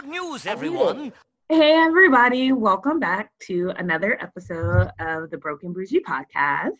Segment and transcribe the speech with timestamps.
[0.00, 1.12] Good news, everyone.
[1.48, 2.52] Hey, everybody.
[2.52, 6.76] Welcome back to another episode of the Broken Bougie podcast.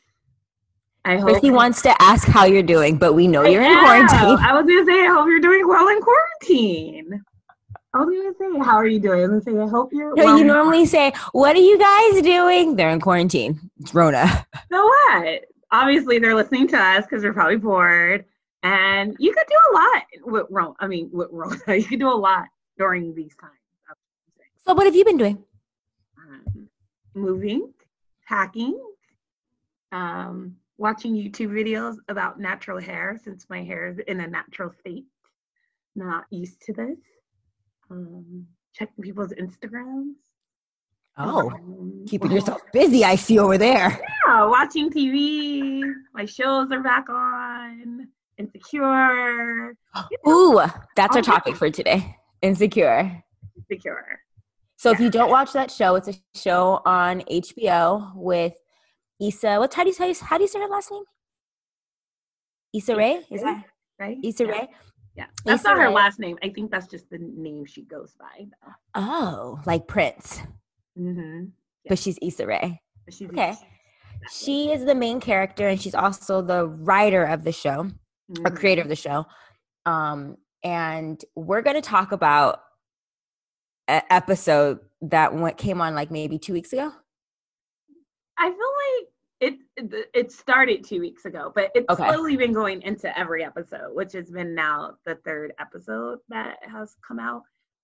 [1.04, 3.73] I hope Chrissy wants to ask how you're doing, but we know I you're in
[3.73, 3.81] know.
[3.81, 4.39] quarantine.
[4.39, 7.25] I was going to say, I hope you're doing well in quarantine.
[7.93, 9.19] I was going to say, how are you doing?
[9.19, 11.61] I was going to say, I hope you're No, well you normally say, "What are
[11.61, 13.59] you guys doing?" They're in quarantine.
[13.80, 14.46] It's Rona.
[14.71, 15.41] So what?
[15.73, 18.27] Obviously, they're listening to us because they're probably bored.
[18.62, 20.75] And you could do a lot with Rona.
[20.79, 21.57] I mean, with Rona.
[21.66, 22.45] You could do a lot
[22.79, 23.52] during these times.
[23.86, 24.50] That's what I'm saying.
[24.64, 25.45] So, what have you been doing?
[26.19, 26.69] um,
[27.14, 27.73] moving,
[28.27, 28.78] packing,
[29.92, 35.05] um, watching YouTube videos about natural hair since my hair is in a natural state.
[35.96, 36.98] Not used to this.
[37.91, 40.14] Um, checking people's Instagrams.
[41.16, 43.05] Oh, Um, keeping yourself busy.
[43.05, 43.98] I see over there.
[44.28, 45.83] Yeah, watching TV.
[46.14, 48.06] My shows are back on.
[48.36, 49.74] Insecure.
[50.28, 50.60] Ooh,
[50.95, 52.14] that's our topic for today.
[52.42, 53.23] Insecure.
[53.56, 54.20] Insecure.
[54.77, 58.55] So, if you don't watch that show, it's a show on HBO with
[59.20, 59.58] Issa.
[59.58, 61.03] What's how do you say how do you say her last name?
[62.75, 63.25] Issa Rae.
[63.31, 63.64] Is that
[63.98, 64.16] Right?
[64.22, 64.50] Issa yeah.
[64.50, 64.69] Rae?
[65.16, 65.27] Yeah.
[65.44, 65.94] That's Issa not her Rae.
[65.94, 66.39] last name.
[66.42, 68.47] I think that's just the name she goes by.
[68.94, 70.41] Oh, like Prince,
[70.97, 71.47] Mm-hmm.
[71.89, 72.81] but she's Issa Rae.
[73.11, 73.55] She's Okay.
[74.31, 77.89] She is the main character, and she's also the writer of the show.
[78.31, 78.56] or Mhm.
[78.59, 79.25] creator of the show.
[79.86, 82.61] Um, and we're going to talk about
[83.87, 86.92] an episode that went, came on like maybe two weeks ago.
[88.37, 89.09] I feel like
[89.41, 92.09] it, it started two weeks ago, but it's Okay.
[92.09, 96.97] slowly been going into every episode, which has been now the third episode that has
[97.06, 97.43] come out,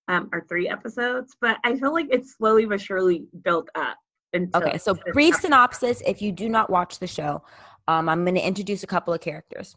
[0.09, 1.36] um, or three episodes.
[1.41, 3.97] But I feel like it's slowly but surely built up.
[4.55, 5.42] Okay, so brief episode.
[5.42, 7.44] synopsis if you do not watch the show,
[7.86, 9.77] um, I'm going to introduce a couple of characters.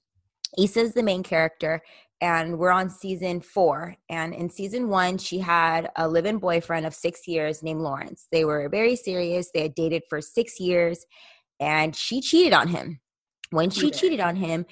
[0.58, 1.82] Issa is the main character,
[2.22, 3.96] and we're on season four.
[4.10, 8.28] And in season one, she had a live in boyfriend of six years named Lawrence.
[8.32, 11.06] They were very serious, they had dated for six years,
[11.60, 13.00] and she cheated on him.
[13.50, 14.00] When she Cheated.
[14.00, 14.66] cheated on him,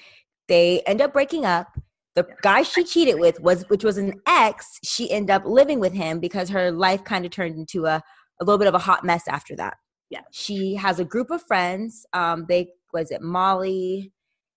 [0.48, 1.68] they end up breaking up.
[2.16, 5.94] The guy she cheated with was, which was an ex, she ended up living with
[5.94, 8.02] him because her life kind of turned into a,
[8.42, 9.78] a little bit of a hot mess after that.
[10.10, 10.22] Yeah.
[10.32, 12.06] She has a group of friends.
[12.14, 14.14] Um, they was it Molly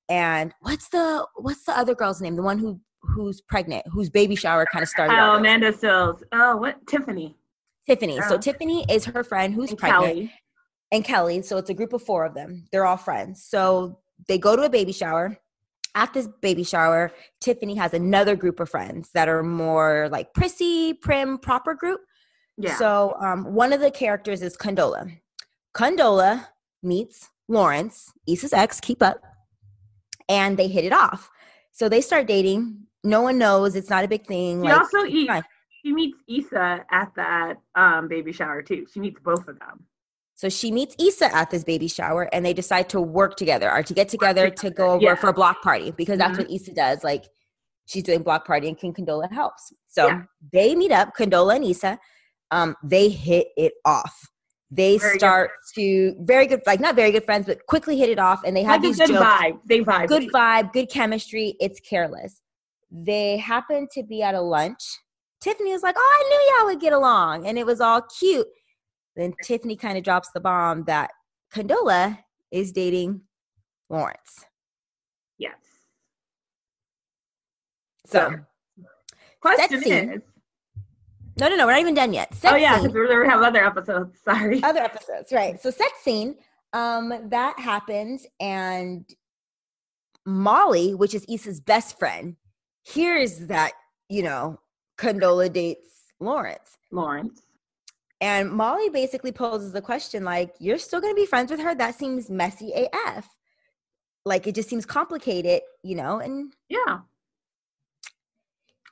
[0.09, 2.37] and what's the what's the other girl's name?
[2.37, 5.15] The one who who's pregnant, whose baby shower kind of started.
[5.15, 5.37] Oh.
[5.37, 6.23] Amanda Seales.
[6.33, 7.37] Oh, what Tiffany
[7.87, 8.21] Tiffany.
[8.29, 8.39] So Oh.
[8.39, 10.33] Tiffany is her friend who's and pregnant Kelly.
[10.93, 11.43] and Kelly.
[11.43, 12.67] So it's a group of four of them.
[12.73, 13.45] They're all friends.
[13.45, 15.39] So they go to a baby shower.
[15.95, 17.11] At this baby shower,
[17.41, 22.01] Tiffany has another group of friends that are more like prissy, prim, proper group.
[22.57, 22.77] Yeah.
[22.77, 25.11] So um, one of the characters is Condola.
[25.75, 26.47] Condola
[26.83, 29.23] meets Lawrence, Issa's ex, keep up,
[30.29, 31.31] and they hit it off.
[31.73, 32.87] So they start dating.
[33.05, 33.77] No one knows.
[33.77, 34.63] It's not a big thing.
[34.63, 35.33] she like- also eats.
[35.85, 38.85] She meets Issa at that um, baby shower too.
[38.93, 39.85] She meets both of them.
[40.35, 43.83] So she meets Issa at this baby shower and they decide to work together or
[43.85, 45.15] to get together to go over yeah.
[45.15, 46.43] for a block party because that's Mhm.
[46.43, 47.05] what Issa does.
[47.05, 47.25] Like
[47.87, 49.73] she's doing block party and King Condola helps.
[49.87, 50.23] So Yeah.
[50.53, 51.99] they meet up, Condola and Issa.
[52.51, 54.29] Um, they hit it off.
[54.71, 58.11] They Very good start to very good, like not very good friends, but quickly hit
[58.11, 59.25] it off and they have Like these good jokes.
[59.25, 59.61] vibe.
[59.65, 60.09] They vibe.
[60.09, 61.57] Good vibe, good chemistry.
[61.59, 62.43] It's careless.
[62.91, 64.83] They happen to be at a lunch.
[65.41, 67.47] Tiffany was like, Oh, I knew y'all would get along.
[67.47, 68.47] And it was all cute.
[69.17, 71.11] Then Tiffany kind of drops the bomb that
[71.53, 72.19] Condola
[72.51, 73.23] is dating
[73.89, 74.45] Lawrence.
[75.39, 75.55] Yes.
[78.07, 78.35] So,
[79.41, 80.23] Question is.
[81.39, 82.35] No, no, no, we're not even done yet.
[82.35, 84.19] Sex oh yeah, because we have other episodes.
[84.25, 84.63] Sorry.
[84.63, 85.61] other episodes, right?
[85.61, 86.37] So sex scene,
[86.73, 89.05] um, that happens, and
[90.27, 92.37] Molly, which is Issa's best friend,
[92.83, 93.73] hears that
[94.09, 94.61] you know
[94.99, 97.43] Condola dates Lawrence, Lawrence.
[98.21, 101.75] and Molly basically poses the question like, "You're still going to be friends with her?
[101.75, 103.29] That seems messy AF.
[104.25, 107.01] Like it just seems complicated, you know." And Yeah.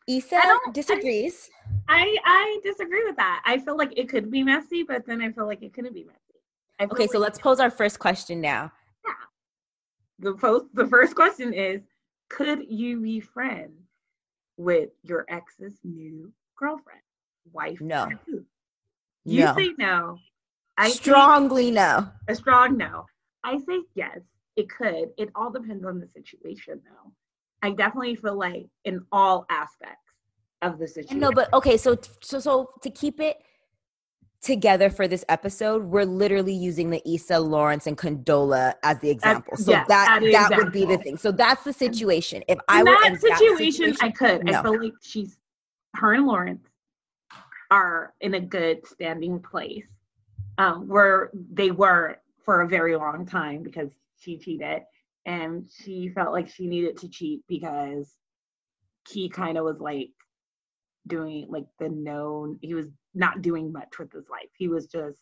[0.07, 0.41] Issa
[0.73, 1.51] disagrees.
[1.89, 3.43] I I disagree with that.
[3.45, 6.05] I feel like it could be messy, but then I feel like it couldn't be
[6.05, 6.91] messy.
[6.93, 8.73] Okay, so let's pose our first question now.
[9.05, 9.13] Yeah.
[10.19, 11.83] the post the first question is
[12.29, 13.81] could you be friends
[14.57, 17.01] with your ex's new girlfriend?
[17.53, 17.81] Wife?
[17.81, 18.09] No.
[19.25, 20.19] You no, say no.
[20.79, 22.09] I strongly no.
[22.29, 23.07] a strong no.
[23.43, 24.21] I say yes,
[24.57, 25.11] it could.
[25.17, 27.13] It all depends on the situation though.
[27.63, 30.13] I definitely feel like in all aspects
[30.63, 31.19] of the situation.
[31.19, 33.39] No, but okay, so so so to keep it
[34.43, 39.57] together for this episode, we're literally using the Issa Lawrence and Condola as the example.
[39.57, 41.17] So yes, that that the would be the thing.
[41.17, 42.43] So that's the situation.
[42.49, 44.45] If I in were that in situation, that situation, I could.
[44.45, 44.61] no.
[44.61, 45.39] I feel like she's
[45.95, 46.67] her and Lawrence
[47.71, 49.85] are in a good standing place.
[50.59, 54.83] Um, where they were for a very long time because she cheated
[55.27, 58.15] and she felt like she needed to cheat because
[59.09, 60.11] he kind of was like
[61.07, 64.49] doing like the known he was not doing much with his life.
[64.57, 65.19] He was just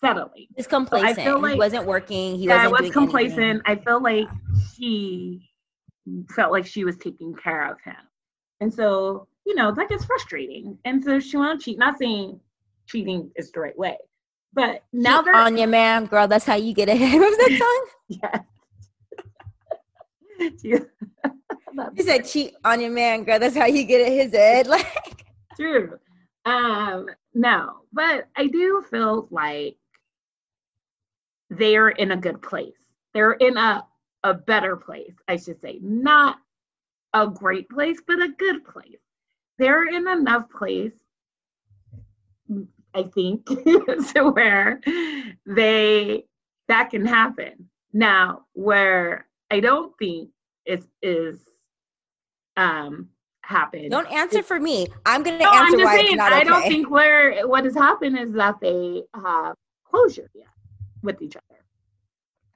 [0.00, 0.48] settling.
[0.56, 2.36] He's complacent so I feel like, he wasn't working.
[2.36, 3.62] He yeah, wasn't was complacent anything.
[3.64, 4.28] i feel like
[4.74, 5.48] she
[6.34, 7.94] felt like she was taking care of him.
[8.60, 10.76] And so you know that gets frustrating.
[10.84, 11.78] And so she wanted to cheat.
[11.78, 12.40] Not saying
[12.86, 13.96] cheating is the right way
[14.52, 18.44] but now on your man girl that's how you get ahead of that song yes
[20.62, 20.88] you
[21.98, 23.38] said cheat on your man, girl.
[23.38, 24.66] That's how you get at his head.
[24.74, 25.24] Like
[25.56, 25.98] true.
[26.44, 29.76] Um, no, but I do feel like
[31.48, 32.74] they're in a good place.
[33.12, 33.86] They're in a
[34.24, 35.78] a better place, I should say.
[35.82, 36.38] Not
[37.12, 38.98] a great place, but a good place.
[39.58, 40.94] They're in enough place,
[42.94, 44.80] I think, to where
[45.46, 46.24] they
[46.68, 47.68] that can happen.
[47.92, 50.30] Now, where I don't think
[50.66, 51.38] is is
[52.56, 53.08] um
[53.42, 53.90] happened.
[53.90, 54.88] Don't answer for me.
[55.06, 56.44] I'm to no, answer I'm why saying, I okay.
[56.44, 59.54] don't think where what has happened is that they have
[59.84, 60.48] closure yet
[61.02, 61.60] with each other.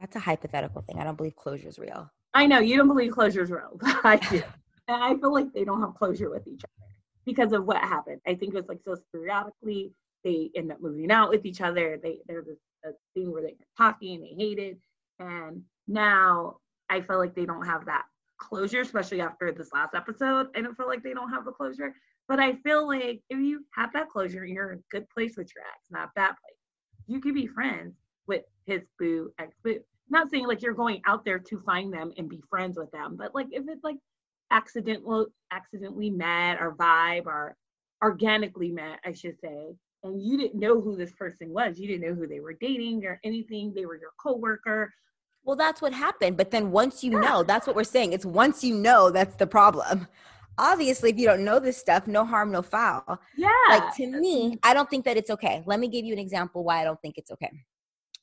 [0.00, 0.98] That's a hypothetical thing.
[0.98, 2.10] I don't believe closure is real.
[2.34, 3.78] I know you don't believe closure is real.
[3.82, 4.42] I do.
[4.88, 6.88] and I feel like they don't have closure with each other
[7.24, 8.20] because of what happened.
[8.26, 9.92] I think it was like so periodically
[10.24, 11.96] they end up moving out with each other.
[12.02, 14.78] They there's a, a thing where they are talking, they hated,
[15.20, 16.56] and now
[16.90, 18.04] I feel like they don't have that
[18.38, 20.48] closure, especially after this last episode.
[20.56, 21.94] I don't feel like they don't have the closure.
[22.28, 25.50] But I feel like if you have that closure, you're in a good place with
[25.54, 26.58] your ex, not bad place.
[27.06, 27.94] You could be friends
[28.26, 29.80] with his boo, ex boo.
[30.10, 33.16] Not saying like you're going out there to find them and be friends with them,
[33.16, 33.96] but like if it's like
[34.50, 37.56] accidental accidentally met or vibe or
[38.02, 39.74] organically met, I should say,
[40.04, 43.04] and you didn't know who this person was, you didn't know who they were dating
[43.04, 44.92] or anything, they were your coworker
[45.48, 46.36] well, that's what happened.
[46.36, 48.12] But then once you know, that's what we're saying.
[48.12, 50.06] It's once you know that's the problem.
[50.58, 53.18] Obviously, if you don't know this stuff, no harm, no foul.
[53.34, 53.48] Yeah.
[53.70, 55.62] Like to me, I don't think that it's okay.
[55.64, 57.50] Let me give you an example why I don't think it's okay.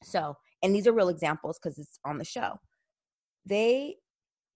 [0.03, 2.59] So, and these are real examples because it's on the show.
[3.43, 3.95] They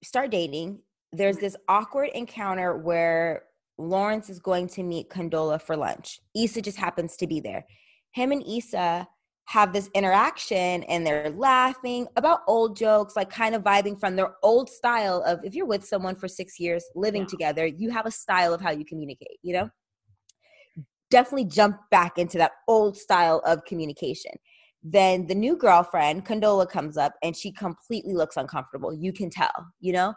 [0.04, 0.81] start dating.
[1.12, 1.45] There's mm-hmm.
[1.45, 3.45] this awkward encounter where
[3.80, 6.19] Lawrence is going to meet Condola for lunch.
[6.36, 7.65] Issa just happens to be there.
[8.12, 9.07] Him and Issa
[9.50, 14.36] have this interaction and they're laughing about old jokes, like kind of vibing from their
[14.44, 17.30] old style of if you're with someone for six years living yeah.
[17.30, 19.68] together, you have a style of how you communicate, you know?
[21.10, 24.34] Definitely jump back into that old style of communication.
[24.84, 28.94] Then the new girlfriend, Condola, comes up and she completely looks uncomfortable.
[28.94, 30.13] You can tell, you know?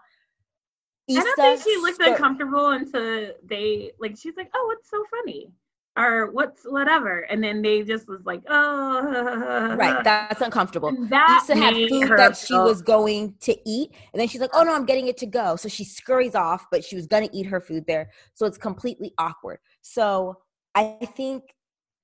[1.09, 5.03] Issa I don't think she looked uncomfortable until they like she's like, oh, it's so
[5.11, 5.51] funny
[5.97, 7.21] or what's whatever.
[7.21, 9.77] And then they just was like oh.
[9.77, 10.89] Right that's uncomfortable.
[10.89, 14.51] And that Issa had food that she was going to eat and then she's like
[14.55, 15.57] oh no i'm getting it to go.
[15.57, 18.11] So she scurries off but she was going to eat her food there.
[18.35, 19.59] So it's completely awkward.
[19.83, 20.39] So
[20.75, 21.55] i think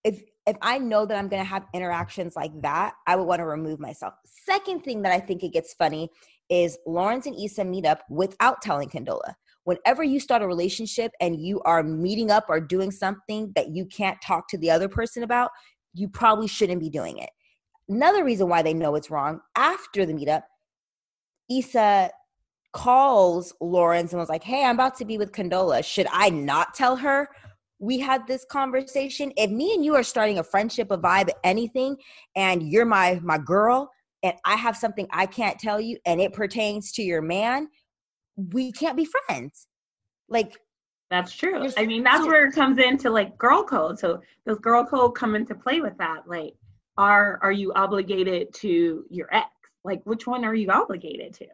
[0.04, 3.40] if if i know that i'm going to have interactions like that i would want
[3.40, 4.14] to remove myself.
[4.26, 6.10] Second thing that i think it gets funny
[6.50, 9.34] is lawrence and Issa meet up without telling condola
[9.68, 13.84] whenever you start a relationship and you are meeting up or doing something that you
[13.84, 15.50] can't talk to the other person about,
[15.92, 17.28] you probably shouldn't be doing it.
[17.86, 20.44] Another reason why they know it's wrong after the meetup,
[21.50, 22.10] Issa
[22.72, 25.84] calls Lawrence and was like, Hey, I'm about to be with Condola.
[25.84, 27.28] Should I not tell her
[27.78, 29.34] we had this conversation?
[29.36, 31.98] If me and you are starting a friendship, a vibe, anything,
[32.36, 33.90] and you're my my girl,
[34.22, 37.68] and I have something I can't tell you and it pertains to your man,
[38.38, 39.66] we can't be friends.
[40.28, 40.58] Like
[41.10, 41.68] that's true.
[41.76, 43.98] I mean, that's where it comes into like girl code.
[43.98, 46.28] So does girl code come into play with that?
[46.28, 46.54] Like,
[46.96, 49.46] are are you obligated to your ex?
[49.84, 51.46] Like, which one are you obligated to?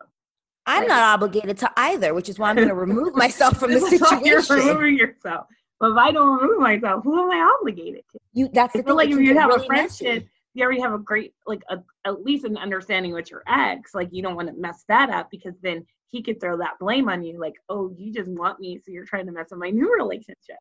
[0.67, 3.73] I'm like, not obligated to either, which is why I'm going to remove myself from
[3.73, 4.25] the situation.
[4.25, 5.47] You're removing yourself.
[5.79, 8.19] But if I don't remove myself, who am I obligated to?
[8.33, 8.49] You.
[8.53, 8.97] That's I the thing.
[8.97, 10.29] Like if you have really a friendship, messy.
[10.55, 13.95] You already have a great, like, a, at least an understanding with your ex.
[13.95, 15.85] Like, you don't want to mess that up because then
[16.15, 19.05] he could throw that blame on you like oh you just want me so you're
[19.05, 20.59] trying to mess up my new relationship.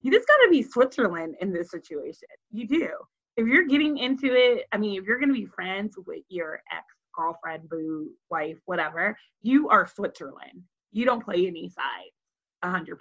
[0.00, 2.28] You just got to be switzerland in this situation.
[2.52, 2.88] You do.
[3.36, 6.62] If you're getting into it i mean if you're going to be friends with your
[6.72, 6.84] ex
[7.16, 10.62] girlfriend boo wife whatever you are switzerland.
[10.92, 12.12] You don't play any side
[12.64, 12.96] 100%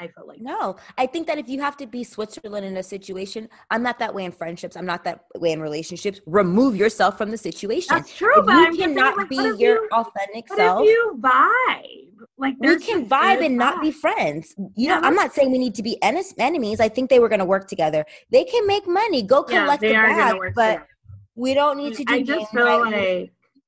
[0.00, 2.82] i feel like no i think that if you have to be switzerland in a
[2.82, 7.16] situation i'm not that way in friendships i'm not that way in relationships remove yourself
[7.18, 10.58] from the situation that's true if but you cannot like, be your you, authentic but
[10.58, 12.04] self if you vibe
[12.38, 14.54] Like we can vibe and not be friends.
[14.56, 16.80] You Yeah, know, I'm not saying we need to be enes- enemies.
[16.80, 18.04] I think they were going to work together.
[18.30, 20.88] They can make money, go Yeah, collect they the bag, work but together.
[21.36, 23.20] we don't need mm, to do I just feel like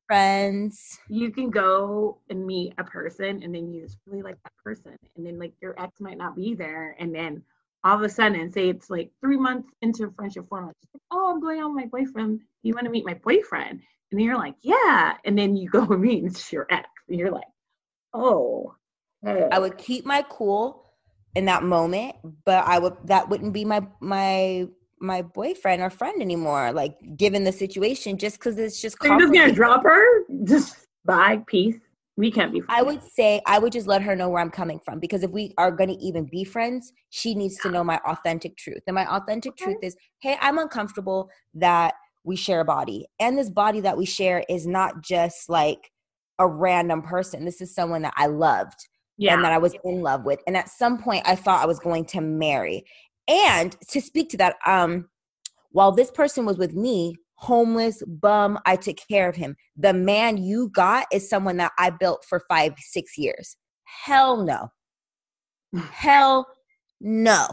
[0.07, 0.99] friends.
[1.09, 4.97] you can go and meet a person and then you just really like that person
[5.17, 7.43] and then like your ex might not be there and then
[7.85, 11.33] all of a sudden say it's like three months into friendship four months like, oh
[11.33, 14.37] i'm going out with my boyfriend you want to meet my boyfriend and then you're
[14.37, 17.49] like yeah and then you go and meet and it's your ex and you're like
[18.15, 18.75] oh
[19.25, 19.49] hey.
[19.51, 20.87] I would keep my cool
[21.37, 24.67] in that moment, but I would that wouldn't be my my
[25.01, 26.73] my boyfriend or friend anymore.
[26.73, 30.77] Like given the situation, just because it's just so you're just gonna drop her just
[31.05, 31.77] bye peace
[32.17, 34.81] we can't be I would say I would just let her know where I'm coming
[34.85, 38.57] from because if we are to even be friends, she needs to know my authentic
[38.57, 38.83] truth.
[38.87, 39.65] And my authentic Okay.
[39.65, 43.07] truth is, hey, I'm uncomfortable that we share a body.
[43.21, 45.93] And this body that we share is not just like
[46.39, 47.45] a random person.
[47.45, 50.41] This is someone that I loved yeah and that I was in love with.
[50.47, 52.85] And at some point I thought I was going to marry.
[53.29, 55.09] And to speak to that, um,
[55.71, 59.57] while this person was with me, homeless, bum, I took care of him.
[59.77, 63.57] The man you got is someone that I built for five, six years.
[63.85, 64.71] Hell no.
[65.91, 66.47] Hell
[67.01, 67.49] no.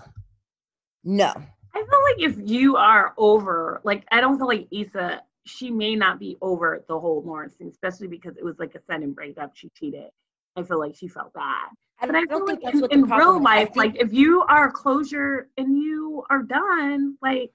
[1.03, 1.33] No.
[1.75, 5.95] I feel like if you are over, like I don't feel like Issa, she may
[5.95, 9.51] not be over the whole Lawrence thing, especially because it was like a sudden breakup.
[9.55, 10.09] She cheated.
[10.55, 11.69] I feel like she felt bad.
[11.99, 14.71] I But I feel like that's in, in real life, think- like if you are
[14.71, 17.51] closure and you are done, like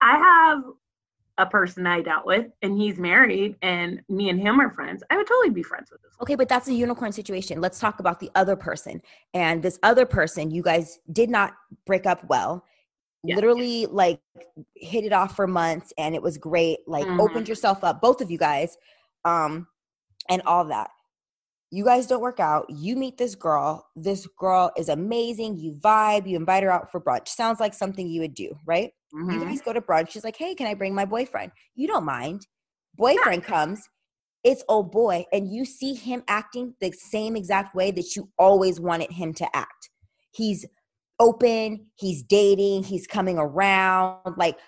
[0.00, 0.64] I have
[1.38, 5.16] a person I dealt with and he's married and me and him are friends, I
[5.16, 6.12] would totally be friends with this.
[6.20, 7.60] Okay, but that's a unicorn situation.
[7.60, 9.00] Let's talk about the other person.
[9.34, 11.54] And this other person, you guys did not
[11.86, 12.64] break up well.
[13.22, 13.36] Yeah.
[13.36, 14.20] Literally, like,
[14.74, 16.78] hit it off for months, and it was great.
[16.86, 17.20] Like, Mhm.
[17.20, 18.78] opened yourself up, both of you guys,
[19.26, 19.66] um,
[20.30, 20.90] and all that.
[21.70, 22.66] You guys don't work out.
[22.68, 23.86] You meet this girl.
[23.94, 25.58] This girl is amazing.
[25.58, 26.28] You vibe.
[26.28, 27.28] You invite her out for brunch.
[27.28, 28.92] Sounds like something you would do, right?
[29.12, 29.40] You Mhm.
[29.48, 30.10] guys go to brunch.
[30.10, 31.52] She's like, hey, can I bring my boyfriend?
[31.76, 32.46] You don't mind.
[32.96, 33.88] Boyfriend comes.
[34.42, 35.26] It's old boy.
[35.32, 39.56] And you see him acting the same exact way that you always wanted him to
[39.56, 39.90] act.
[40.32, 40.66] He's
[41.20, 44.36] open, he's dating, he's coming around.
[44.36, 44.58] Like,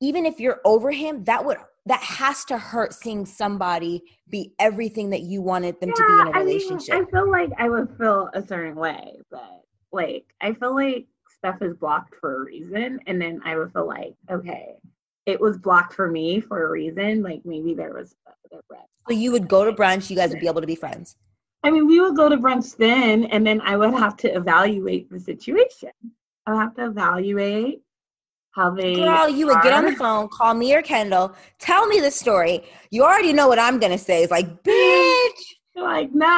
[0.00, 1.58] even if you're over him, that would
[1.90, 6.26] that has to hurt seeing somebody be everything that you wanted them to be in
[6.28, 6.94] a I mean, relationship.
[6.94, 11.56] I feel like I would feel a certain way, but like I feel like stuff
[11.60, 14.76] is blocked for a reason, and then I would feel like okay,
[15.26, 17.24] it was blocked for me for a reason.
[17.24, 18.14] Like maybe there was
[18.52, 18.82] a red.
[19.08, 21.16] so you would go to brunch, you guys would be able to be friends.
[21.64, 25.10] I mean, we would go to brunch then, and then I would have to evaluate
[25.10, 25.90] the situation.
[26.46, 27.82] I would have to evaluate
[28.52, 28.94] how they.
[28.94, 32.62] Girl, you would get on the phone, call me or Kendall, tell me the story.
[32.90, 34.22] You already know what I'm gonna say.
[34.22, 35.30] It's like, bitch.
[35.76, 36.28] Like no,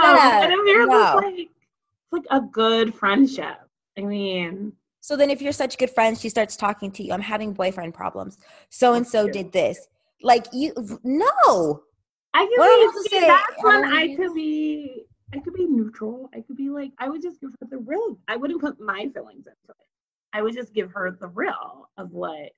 [0.46, 1.14] and No.
[1.16, 3.56] like it's like a good friendship.
[3.98, 7.12] I mean, So then, if you're such good friends, she starts talking to you.
[7.12, 8.38] I'm having boyfriend problems.
[8.68, 9.88] So and so did this.
[10.22, 11.82] Like you, no.
[12.34, 13.26] I could What be see, say?
[13.26, 15.04] that's when I could be
[15.34, 16.30] I could be neutral.
[16.34, 19.08] I could be like I would just give her the real I wouldn't put my
[19.14, 19.86] feelings into it.
[20.32, 22.50] I would just give her the real of what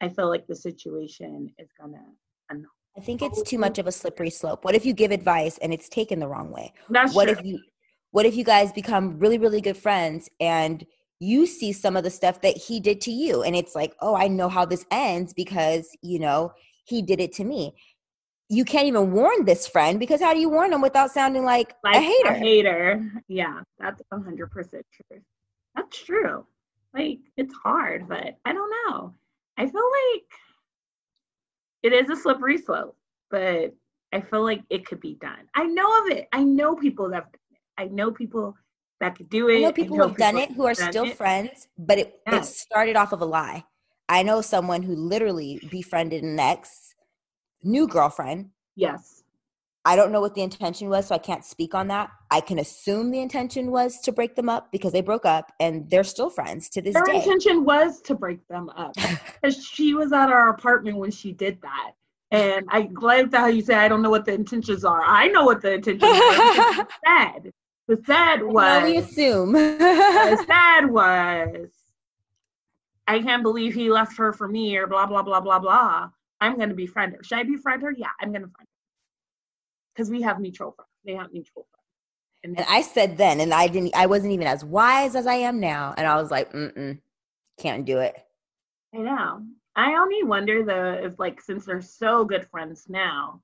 [0.00, 2.02] I feel like the situation is gonna
[2.50, 2.70] unfold.
[2.96, 4.64] I think it's too much of a slippery slope.
[4.64, 6.72] What if you give advice and it's taken the wrong way?
[6.88, 7.36] That's what true.
[7.38, 7.60] if you
[8.10, 10.86] what if you guys become really really good friends and
[11.18, 14.14] you see some of the stuff that he did to you and it's like oh
[14.14, 16.52] i know how this ends because you know
[16.84, 17.74] he did it to me
[18.48, 21.74] you can't even warn this friend because how do you warn them without sounding like,
[21.82, 23.12] like a hater A hater.
[23.28, 25.20] Yeah, that's a hundred percent true.
[25.74, 26.46] That's true.
[26.96, 29.14] Like it's hard, but I don't know.
[29.58, 30.24] I feel like
[31.82, 32.96] it is a slippery slope,
[33.30, 33.74] but
[34.12, 35.48] I feel like it could be done.
[35.54, 36.28] I know of it.
[36.32, 37.58] I know people that have done it.
[37.78, 38.56] I know people
[39.00, 39.58] that could do it.
[39.58, 41.16] i know people who have done it who are still it.
[41.16, 43.62] friends but it, it started off of a lie
[44.08, 46.94] i know someone who literally befriended an ex
[47.62, 49.22] new girlfriend Yes.
[49.86, 52.10] I don't know what the intention was, so I can't speak on that.
[52.32, 55.88] I can assume the intention was to break them up because they broke up and
[55.88, 57.14] they're still friends to this Her day.
[57.14, 58.94] intention was to break them up
[59.40, 61.92] because she was at our apartment when she did that.
[62.32, 65.04] And I like how you say I don't know what the intentions are.
[65.04, 66.18] I know what the intentions were.
[66.18, 67.52] the said
[67.86, 69.52] the said well, we assume.
[69.52, 71.68] the said was
[73.06, 76.10] I can't believe he left her for me or blah blah blah blah blah.
[76.40, 77.22] I'm gonna befriend her.
[77.22, 77.92] Should I befriend her?
[77.92, 78.65] Yeah, I'm gonna friend her
[79.96, 80.74] because we have friends.
[81.04, 81.66] They have mutual
[82.42, 82.58] friends.
[82.58, 83.96] and I said then, and I didn't.
[83.96, 86.98] I wasn't even as wise as I am now, and I was like, mm
[87.58, 88.14] can't do it.
[88.94, 89.42] I know.
[89.76, 93.40] I only wonder though if like since they're so good friends now,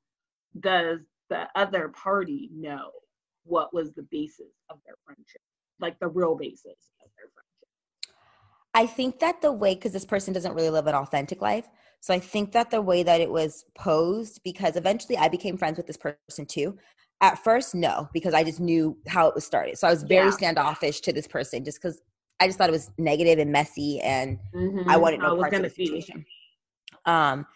[0.61, 2.90] does the other party know?
[3.44, 5.40] what was the basis of their friendship,
[5.80, 8.16] like the real basis of their friendship.
[8.75, 11.68] I think that the way, because this person doesn't really live an authentic life.
[12.02, 15.76] So I think that the way that it was posed, because eventually I became friends
[15.76, 16.76] with this person too.
[17.21, 19.78] At first, no, because I just knew how it was started.
[19.78, 20.32] So I was very Yeah.
[20.32, 22.02] standoffish to this person just because
[22.40, 24.40] I just thought it was negative and messy and
[24.88, 26.26] I wanted I no was parts of the situation.
[27.06, 27.47] Um,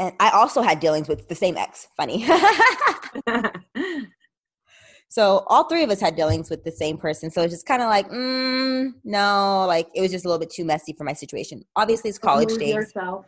[0.00, 1.86] and I also had dealings with the same ex.
[1.96, 2.26] Funny.
[5.08, 7.30] so all three of us had dealings with the same person.
[7.30, 10.50] So it's just kind of like, mm, no, like it was just a little bit
[10.50, 11.62] too messy for my situation.
[11.76, 12.74] Obviously, it's college days.
[12.74, 13.26] Yourself.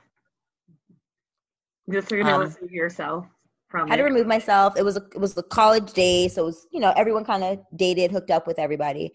[1.90, 3.26] Just so you know, Um, remove yourself
[3.68, 4.74] from I had to remove myself.
[4.76, 7.44] It was a, it was the college day, so it was you know everyone kind
[7.44, 9.12] of dated, hooked up with everybody.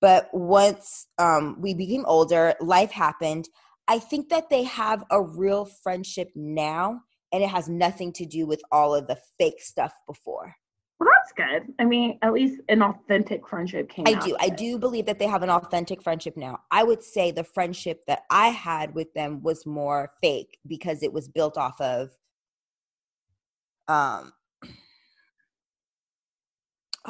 [0.00, 3.48] But once um, we became older, life happened.
[3.88, 7.00] I think that they have a real friendship now,
[7.32, 10.54] and it has nothing to do with all of the fake stuff before.
[10.98, 11.72] Well, that's good.
[11.78, 14.06] I mean, at least an authentic friendship came.
[14.08, 14.36] I do.
[14.40, 16.60] I do believe that they have an authentic friendship now.
[16.70, 21.12] I would say the friendship that I had with them was more fake because it
[21.12, 22.10] was built off of
[23.86, 24.32] um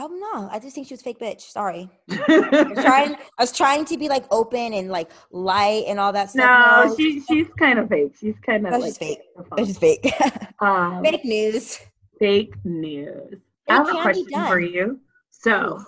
[0.01, 0.49] Oh don't.
[0.53, 1.41] I just think she was fake bitch.
[1.41, 1.91] Sorry.
[2.09, 6.13] I was trying I was trying to be like open and like light and all
[6.13, 6.87] that stuff.
[6.87, 8.15] no, she she's kind of fake.
[8.21, 9.21] She's kind of like just fake.
[9.57, 10.13] That's just fake.
[10.61, 11.81] um, fake news.
[12.21, 13.41] fake news.
[13.69, 15.01] I have a question for you.
[15.31, 15.83] So,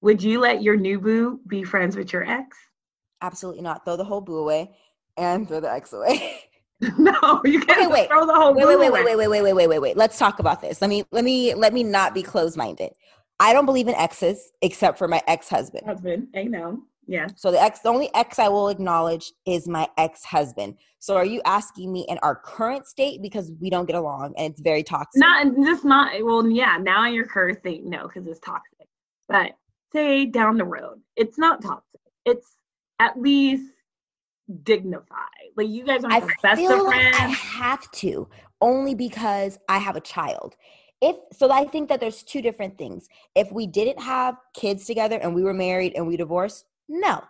[0.00, 2.56] would you let your new boo be friends with your ex?
[3.20, 3.84] Absolutely not.
[3.84, 4.70] Throw the whole boo away
[5.16, 6.40] and throw the ex away.
[6.98, 8.08] no, you can't Okay, wait.
[8.08, 9.96] throw the whole wait, boo wait, wait, wait, wait, wait, wait, wait, wait, wait.
[9.96, 10.80] Let's talk about this.
[10.80, 12.90] Let me, let me, let me not be closed-minded.
[13.38, 15.86] I don't believe in exes except for my ex-husband.
[15.86, 16.82] Husband, I know.
[17.12, 17.26] Yeah.
[17.36, 20.78] So the ex, the only ex I will acknowledge is my ex-husband.
[20.98, 24.50] So are you asking me in our current state because we don't get along and
[24.50, 25.20] it's very toxic?
[25.20, 28.88] Not just not well, yeah, now you're cursing, no, because it's toxic.
[29.28, 29.50] But
[29.92, 32.00] say down the road, it's not toxic.
[32.24, 32.56] It's
[32.98, 33.74] at least
[34.62, 35.50] dignified.
[35.54, 38.26] Like you guys aren't I the best feel of like I have to
[38.62, 40.54] only because I have a child.
[41.02, 43.06] If so, I think that there's two different things.
[43.34, 47.22] If we didn't have kids together and we were married and we divorced, no,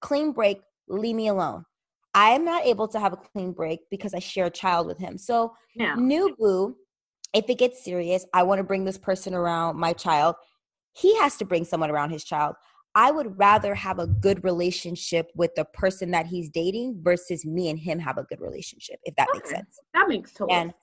[0.00, 1.64] clean break, leave me alone.
[2.14, 4.98] I am not able to have a clean break because I share a child with
[4.98, 5.16] him.
[5.16, 5.94] So, Yeah.
[5.94, 6.76] new boo,
[7.32, 10.34] if it gets serious, I want to bring this person around my child.
[10.92, 12.56] He has to bring someone around his child.
[12.96, 17.68] I would rather have a good relationship with the person that he's dating versus me
[17.68, 19.78] and him have a good relationship, if that makes sense.
[19.94, 20.76] That makes total And sense.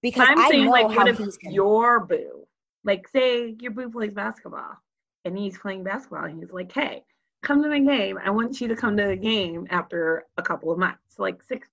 [0.00, 2.46] because I'm I saying know like how what if he's your boo,
[2.84, 4.76] like say your boo plays basketball
[5.24, 7.02] and he's playing basketball and he's like, Hey,
[7.42, 8.18] come to the game.
[8.24, 11.18] I want you to come to the game after a couple of months.
[11.18, 11.68] Like six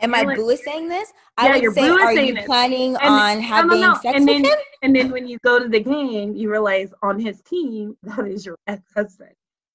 [0.00, 1.12] Am I like- boo saying this.
[1.38, 2.44] I Yeah, would your say, are you it.
[2.46, 3.94] planning And- on no, having no.
[3.94, 4.58] sex And with then- him?
[4.82, 8.44] And then when you go to the game, you realize on his team that is
[8.44, 9.32] your ex husband.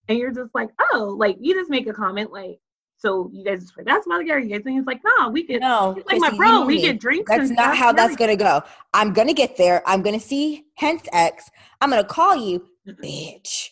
[0.07, 2.59] And you're just like, oh, like you just make a comment like,
[2.97, 4.39] so you guys just play basketball together?
[4.39, 6.81] You guys think it's like, no, we could No, he's like my Chrissy, bro, we
[6.81, 7.31] get drinks.
[7.31, 8.61] That's not how that's gonna go.
[8.93, 9.81] I'm gonna get there.
[9.87, 11.49] I'm gonna see hence X.
[11.81, 13.69] I'm gonna call you, bitch.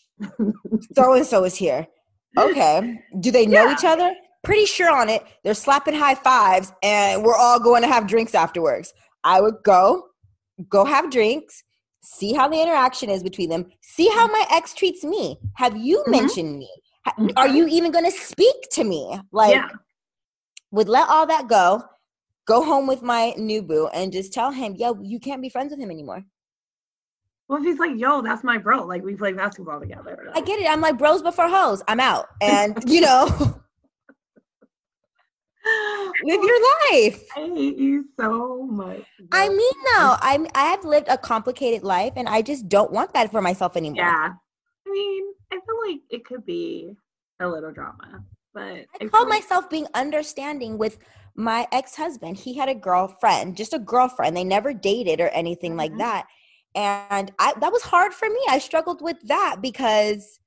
[0.95, 1.87] So and so is here.
[2.37, 2.99] Okay.
[3.19, 3.73] Do they know Yeah.
[3.73, 4.13] each other?
[4.43, 5.23] Pretty sure on it.
[5.43, 8.93] They're slapping high fives, and we're all going to have drinks afterwards.
[9.23, 10.05] I would go,
[10.69, 11.63] go have drinks,
[12.01, 15.37] see how the interaction is between them, see how my ex treats me.
[15.55, 16.11] Have you Mhm.
[16.11, 16.69] mentioned me?
[17.05, 19.19] Ha- Are you even going to speak to me?
[19.31, 19.69] Like, yeah.
[20.71, 21.83] would let all that go,
[22.45, 25.71] go home with my new boo, and just tell him, yo, you can't be friends
[25.71, 26.23] with him anymore.
[27.49, 30.29] Well, if he's like, yo, that's my bro, like we play basketball together.
[30.35, 30.69] I get it.
[30.69, 31.81] I'm like bros before hoes.
[31.87, 33.25] I'm out, and you know,
[36.23, 36.59] live your
[36.91, 37.23] life.
[37.35, 39.03] I hate you so much.
[39.31, 43.13] I mean, no, I'm I have lived a complicated life, and I just don't want
[43.13, 43.97] that for myself anymore.
[44.03, 44.29] yeah.
[44.87, 46.95] I mean, I feel like it could be
[47.39, 50.97] a little drama, but I feel called like- myself being understanding with
[51.35, 52.37] my ex-husband.
[52.37, 54.35] He had a girlfriend, just a girlfriend.
[54.35, 55.99] They never dated or anything like Mhm.
[55.99, 56.27] that.
[56.75, 58.39] And I that was hard for me.
[58.49, 60.39] I struggled with that because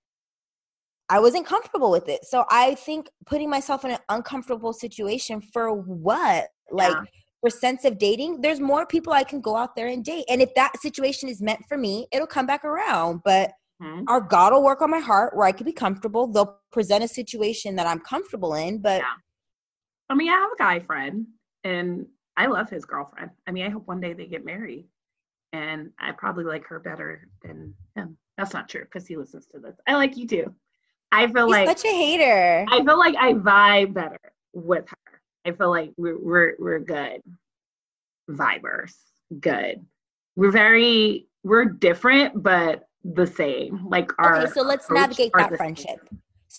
[1.09, 2.25] I wasn't comfortable with it.
[2.25, 6.49] So I think putting myself in an uncomfortable situation for what?
[6.71, 7.03] Like Yeah.
[7.41, 10.25] for sense of dating, there's more people I can go out there and date.
[10.29, 13.21] And if that situation is meant for me, it'll come back around.
[13.25, 14.05] But Mhm.
[14.09, 16.29] our God will work on my heart where I can be comfortable.
[16.29, 19.15] They'll present a situation that I'm comfortable in, but Yeah.
[20.09, 21.27] I mean, I have a guy friend,
[21.65, 22.07] and
[22.37, 23.31] I love his girlfriend.
[23.47, 24.87] I mean, I hope one day they get married,
[25.53, 28.17] and I probably like her better than him.
[28.37, 29.77] That's not true because he listens to this.
[29.87, 30.55] I like you too.
[31.11, 32.67] I feel he's like such a hater.
[32.71, 34.19] I feel like I vibe better
[34.55, 35.21] with her.
[35.45, 37.23] I feel like we're we're we're good
[38.31, 38.95] vibers.
[39.41, 39.85] Good.
[40.37, 43.89] We're very we're different, but the same.
[43.89, 46.09] Like our okay, so let's navigate that friendship.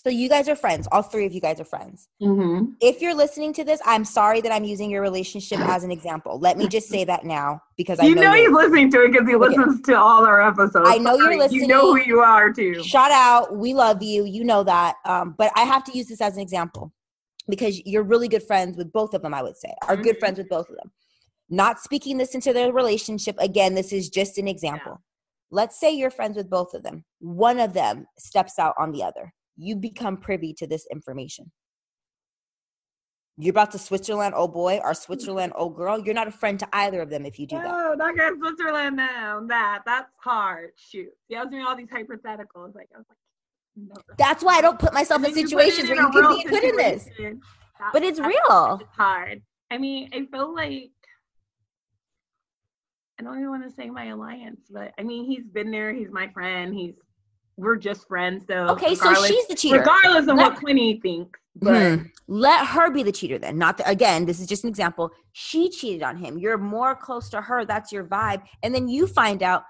[0.04, 0.86] So you guys are friends.
[0.92, 2.08] All three of you guys are friends.
[2.22, 2.72] Mm-hmm.
[2.82, 6.38] If you're listening to this, I'm sorry that I'm using your relationship as an example.
[6.38, 9.02] Let me just say that now because I You know, know you're- he's listening to
[9.04, 9.46] it because he Okay.
[9.56, 10.86] listens to all our episodes.
[10.86, 12.82] I know you're Sorry, You know who you are too.
[12.82, 16.20] shout out we love you you know that um, but i have to use this
[16.20, 16.92] as an example
[17.48, 20.18] because you're really good friends with both of them i would say are good Mhm.
[20.20, 20.90] friends with both of them
[21.48, 25.00] not speaking this into their relationship again this is just an example
[25.50, 29.02] let's say you're friends with both of them one of them steps out on the
[29.02, 31.50] other you become privy to this information
[33.36, 36.68] you're about to switzerland oh boy or switzerland oh girl you're not a friend to
[36.72, 39.40] either of them if you do that No, not get Switzerland now.
[39.48, 40.70] That that's hard.
[40.76, 41.08] Shoot.
[41.28, 42.74] He asked me all these hypotheticals.
[42.74, 43.18] Like I was like,
[43.76, 43.94] no.
[44.18, 46.44] that's why i don't put myself in then you situations in where you can be
[46.48, 47.08] put in this.
[47.18, 49.42] That- but it's real It's hard.
[49.70, 50.90] I mean, I feel like
[53.18, 55.92] I don't even want to say my alliance, but I mean, he's been there.
[55.92, 56.74] He's my friend.
[56.74, 56.94] He's
[57.56, 58.44] we're just friends.
[58.48, 61.38] So okay so she's the cheater regardless of Let- what Quinny thinks.
[61.56, 62.02] But Hmm.
[62.26, 63.58] Let her be the cheater then.
[63.58, 65.10] Not the, again, this is just an example.
[65.32, 66.36] She cheated on him.
[66.38, 67.64] You're more close to her.
[67.64, 68.42] That's your vibe.
[68.64, 69.62] And then you find out,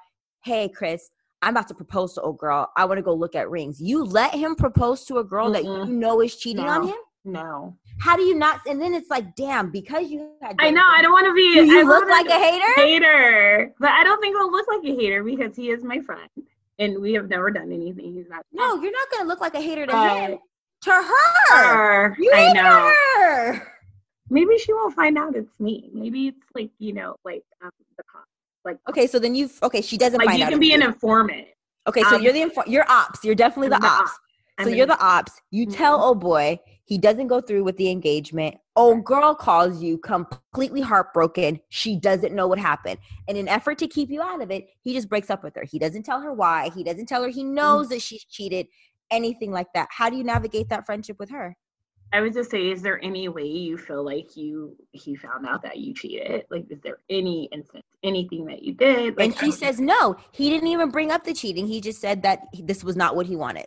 [0.44, 1.10] hey, Chris,
[1.42, 2.70] I'm about to propose to old girl.
[2.76, 3.80] I want to go look at rings.
[3.82, 5.88] You let him propose to a girl that Mm-mm.
[5.88, 6.96] you know is cheating on him?
[7.26, 8.60] no, How do you not?
[8.66, 10.56] And then it's like, damn, because you had.
[10.58, 10.84] I know.
[10.86, 11.54] I don't want to be.
[11.54, 12.72] Do you I look like a hater?
[12.76, 16.28] hater, but I don't think I'll look like a hater because he is my friend,
[16.78, 18.14] and we have never done anything.
[18.14, 18.44] He's not.
[18.52, 20.38] No, you're not going to look like a hater to him.
[20.82, 21.54] To her.
[21.54, 22.92] her, You I know.
[23.18, 23.72] her.
[24.30, 25.90] Maybe she won't find out it's me.
[25.92, 28.24] Maybe it's like you know, like um, the cop.
[28.64, 31.46] Like Okay, so then you've, okay, she doesn't like you can be an informant.
[31.87, 33.22] Okay, so um, you're the, info- you're ops.
[33.24, 34.10] You're definitely the, the ops.
[34.10, 34.64] op.
[34.64, 35.32] So I'm you're the ops.
[35.50, 38.56] You tell oh boy he doesn't go through with the engagement.
[38.76, 41.60] Oh girl calls you completely heartbroken.
[41.68, 42.98] She doesn't know what happened.
[43.28, 45.62] In an effort to keep you out of it, he just breaks up with her.
[45.62, 46.70] He doesn't tell her why.
[46.74, 47.54] He doesn't tell her he mm-hmm.
[47.54, 48.66] knows that she's cheated.
[49.10, 49.88] Anything like that.
[49.90, 51.56] How do you navigate that friendship with her?
[52.12, 55.62] I would just say, is there any way you feel like you he found out
[55.62, 56.44] that you cheated?
[56.50, 59.16] Like, is there any instance, anything that you did?
[59.16, 60.16] Like, and she says no.
[60.30, 61.66] He didn't even bring up the cheating.
[61.66, 63.66] He just said that this was not what he wanted.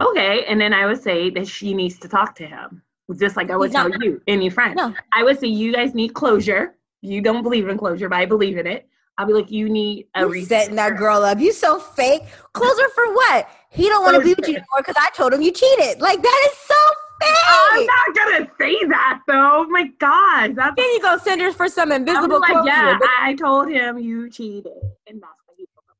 [0.00, 2.82] okay, and then I would say that she needs to talk to him,
[3.18, 4.74] just like I would He's not- tell you, any friend.
[4.76, 4.94] No.
[5.12, 6.74] I would say you guys need closure.
[7.02, 8.88] You don't believe in closure, but I believe in it.
[9.18, 10.48] I'll be like, you need a You reason.
[10.48, 11.38] setting that girl up.
[11.38, 12.22] You so fake.
[12.52, 13.48] Closure for what?
[13.70, 16.00] He don't want to be with you anymore because I told him you cheated.
[16.00, 16.74] Like that is so
[17.20, 17.36] fake.
[17.48, 19.50] I'm not gonna say that though.
[19.52, 22.66] Oh my God, that's Then you go send her for some invisible like, quote.
[22.66, 22.98] yeah.
[23.20, 24.72] I told him you cheated,
[25.06, 25.96] and that's why he broke up.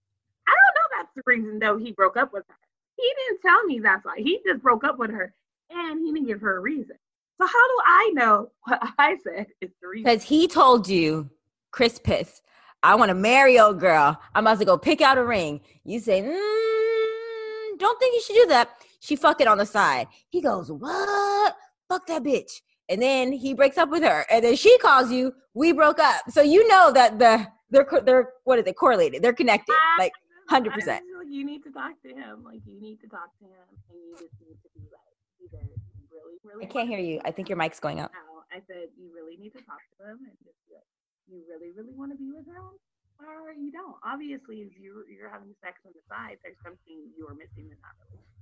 [0.49, 2.57] I don't know that's the reason though he broke up with her.
[2.97, 4.17] He didn't tell me that's why.
[4.19, 5.33] He just broke up with her,
[5.71, 6.97] and he didn't give her a reason.
[7.41, 10.05] So how do I know what I said is the reason?
[10.05, 11.31] Because he told you,
[11.71, 12.41] Chris Piss,
[12.83, 14.21] I want to marry old girl.
[14.35, 15.61] I'm about to go pick out a ring.
[15.85, 18.71] You say, mm, don't think you should do that.
[19.01, 20.07] She fuck it on the side.
[20.29, 21.57] He goes, what?
[21.89, 22.61] Fuck that bitch.
[22.89, 24.27] And then he breaks up with her.
[24.31, 26.31] And then she calls you, we broke up.
[26.31, 29.23] So you know that the they're they're what is it correlated?
[29.23, 29.75] They're connected.
[29.99, 30.13] Like
[30.51, 30.87] 100%.
[30.87, 32.45] like you need to talk to him.
[32.45, 35.14] Like you need to talk to him, and you just need to be like,
[35.53, 36.65] you really, really.
[36.65, 37.21] I can't hear you.
[37.25, 38.13] I think your mic's going up.
[38.55, 40.87] I said you really need to talk to him and just be like,
[41.27, 42.79] you really, really want to be with him,
[43.19, 43.97] or you don't.
[44.07, 47.79] Obviously, if you're you're having sex on the side, there's something you are missing in
[47.83, 48.35] that relationship.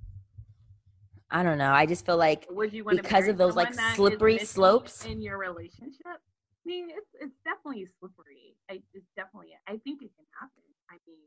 [1.33, 1.73] I don't know.
[1.73, 4.37] I just feel like Would you want Because of those, like, someone that is slippery
[4.37, 5.03] slopes?
[5.05, 6.05] in your relationship?
[6.05, 8.53] I mean, it's it's definitely slippery.
[8.69, 9.57] I, it's definitely.
[9.67, 10.61] I think it can happen.
[10.93, 11.17] I mean,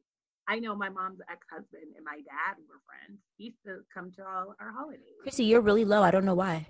[0.49, 3.19] I know my mom's ex-husband and my dad were friends.
[3.37, 5.01] He used to come to all our holidays.
[5.23, 6.03] Chrissy, you're really low.
[6.03, 6.67] I don't know why.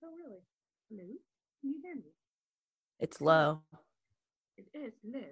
[0.00, 0.40] So really,
[0.90, 1.16] Lou,
[1.60, 2.12] can you hear me?
[3.00, 3.60] It's low.
[4.56, 5.24] It is Lou.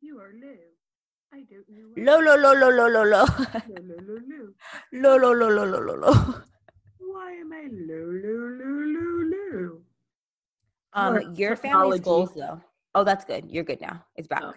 [0.00, 0.56] You are Lou.
[1.32, 1.88] I don't know.
[1.88, 3.26] what- Low, low, low, low, low, low, low.
[4.92, 6.34] Low, low, low, low, low, low, low.
[6.98, 9.82] Why am I Lou, Lou, Lou, Lou, Lou?
[10.92, 12.60] Um, your family's goals though.
[12.94, 13.50] Oh, that's good.
[13.50, 14.04] You're good now.
[14.16, 14.42] It's back.
[14.44, 14.54] Oh.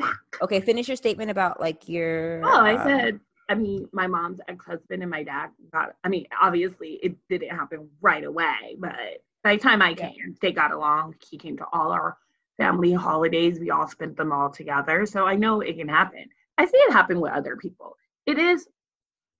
[0.00, 0.18] Back.
[0.42, 2.42] Okay, finish your statement about like your.
[2.44, 6.08] Oh, I um, said, I mean, my mom's ex husband and my dad got, I
[6.08, 8.94] mean, obviously it didn't happen right away, but
[9.42, 10.10] by the time I Yeah.
[10.10, 11.16] came, they got along.
[11.28, 12.16] He came to all our
[12.58, 13.58] family holidays.
[13.58, 15.04] We all spent them all together.
[15.06, 16.26] So I know it can happen.
[16.58, 17.96] I see it happen with other people.
[18.26, 18.68] It is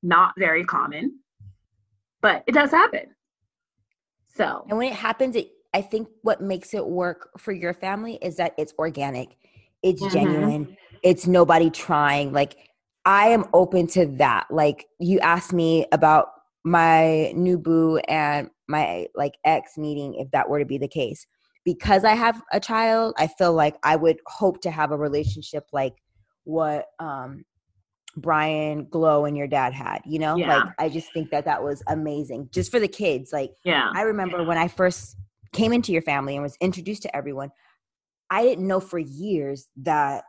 [0.03, 1.20] not very common,
[2.20, 3.14] but it does happen.
[4.35, 8.18] So, And when it happens, it I think what makes it work for your family
[8.23, 9.37] is that it's organic,
[9.83, 10.11] it's Mhm.
[10.11, 12.33] genuine, it's nobody trying.
[12.33, 12.57] Like
[13.05, 14.47] I am open to that.
[14.51, 16.29] Like you asked me about
[16.64, 21.27] my new boo and my like ex meeting if that were to be the case.
[21.64, 25.64] Because I have a child, I feel like I would hope to have a relationship
[25.73, 25.95] like
[26.45, 27.45] what um
[28.16, 30.37] Brian Glow and your dad had, you know?
[30.37, 30.57] Yeah.
[30.57, 33.33] Like I just think that that was amazing just for the kids.
[33.33, 33.90] Like Yeah.
[33.95, 35.16] I remember when I first
[35.53, 37.51] came into your family and was introduced to everyone,
[38.31, 40.25] I didn't know for years that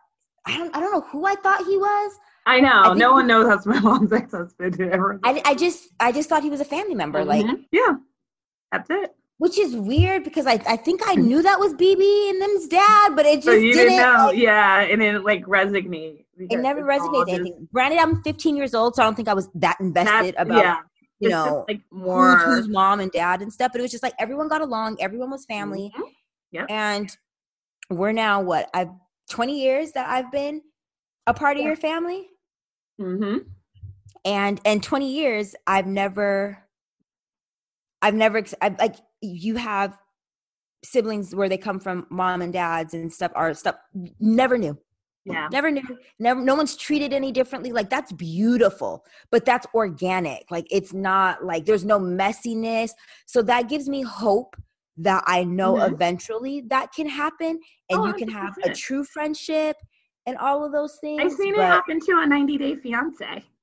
[0.45, 2.11] I don't I don't know who I thought he was.
[2.47, 2.83] I know.
[2.85, 4.81] think no one knows that's my mom's ex-husband.
[4.81, 5.19] Ever.
[5.23, 7.65] I, I just I just thought he was a family member, like Mhm.
[7.71, 7.93] yeah,
[8.71, 9.11] that's it.
[9.37, 13.15] which is weird because I, I think I knew that was BB and them's dad,
[13.15, 13.89] but it just So you didn't.
[13.97, 16.25] didn't know, like, yeah, and then like resonate.
[16.37, 17.67] it never resonated just- anything.
[17.73, 20.77] Granted, I'm 15 years old, so I don't think I was that invested about yeah,
[21.19, 22.37] you it's know like who's, more.
[22.39, 23.71] who's mom and dad and stuff.
[23.71, 26.01] But it was just like everyone got along, everyone was family, Mhm.
[26.53, 26.65] Yep.
[26.69, 27.17] and
[27.91, 28.89] we're now what I've
[29.29, 30.61] 20 years that I've been
[31.27, 31.67] a part of Yeah.
[31.67, 32.29] your family,
[32.99, 33.45] Mhm.
[34.25, 36.57] and and 20 years I've never,
[38.01, 39.97] I've never I've, like you have
[40.83, 43.75] siblings where they come from mom and dads and stuff are stuff
[44.19, 44.75] never knew
[45.25, 45.47] Yeah.
[45.51, 45.83] never knew
[46.17, 51.45] never no one's treated any differently like that's beautiful but that's organic like it's not
[51.45, 52.89] like there's no messiness
[53.27, 54.55] so that gives me hope
[54.97, 55.93] that i know Mhm.
[55.93, 59.75] eventually that can happen and Oh, you can have a true friendship
[60.25, 63.43] and all of those things I've seen it happen to a 90 Day Fiance.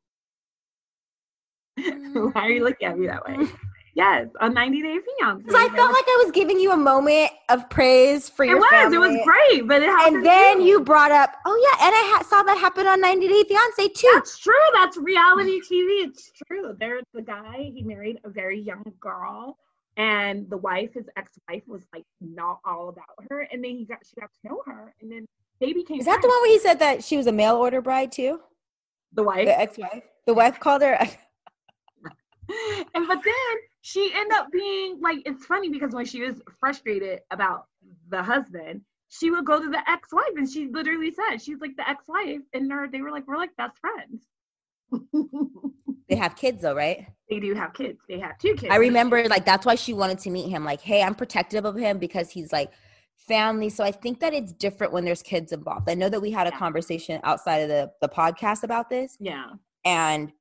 [1.78, 2.34] Mm.
[2.34, 3.36] Why are you looking at me that way?
[3.94, 5.42] Yes, a 90 Day Fiance.
[5.42, 8.58] because i felt like i was giving you a moment of praise for it your
[8.60, 8.68] was.
[8.70, 10.16] family It was great, but it happened.
[10.18, 13.26] and then you brought up oh yeah and i ha- saw that happen on 90
[13.26, 14.54] day fiance too That's true.
[14.74, 16.04] That's reality TV.
[16.06, 16.76] It's true.
[16.78, 17.70] There's the guy.
[17.74, 19.58] He married a very young girl,
[19.98, 23.40] and the wife, his ex-wife, was like not all about her.
[23.52, 25.26] And then he got she got to know her, and then
[25.60, 25.98] they became.
[26.00, 28.40] is that the one where he said that she was a mail order bride too
[29.12, 29.46] The wife.
[29.46, 30.94] the ex-wife the wife called her
[32.94, 37.20] and but then she ended up being like it's funny because when she was frustrated
[37.30, 37.64] about
[38.10, 41.88] the husband she would go to the ex-wife and she literally said she's like the
[41.88, 44.26] ex-wife and they're, they were like we're like best friends
[46.08, 47.06] they have kids though right?
[47.30, 47.98] They do have kids.
[48.08, 48.72] They have two kids.
[48.72, 50.64] I remember like that's why she wanted to meet him.
[50.64, 52.70] Like hey i'm protective of him because he's like
[53.16, 53.68] family.
[53.68, 55.88] So i think that it's different when there's kids involved.
[55.88, 56.58] I know that we had a Yeah.
[56.58, 59.16] conversation outside of the the podcast about this.
[59.20, 59.46] Yeah.
[59.84, 60.32] And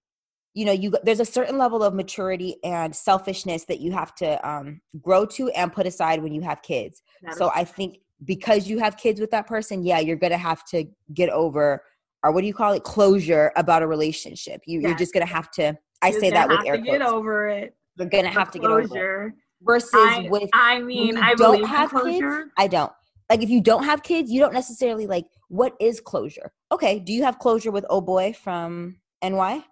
[0.53, 4.49] you know you there's a certain level of maturity and selfishness that you have to
[4.49, 7.03] um, grow to and put aside when you have kids.
[7.21, 10.65] That so i think because you have kids with that person yeah you're gonna have
[10.65, 11.83] to get over
[12.27, 12.83] or what do you call it?
[12.83, 14.61] Closure about a relationship.
[14.65, 17.47] You, you're just gonna have to i you're say that with air to get over
[17.47, 17.73] it.
[17.95, 19.33] You're gonna The have to get over it.
[19.61, 22.39] versus I, with I mean i don't have closure.
[22.43, 22.91] Kids i don't.
[23.29, 26.51] Like if you don't have kids you don't necessarily like what is closure?
[26.71, 29.63] Okay do you have closure with oh boy from ny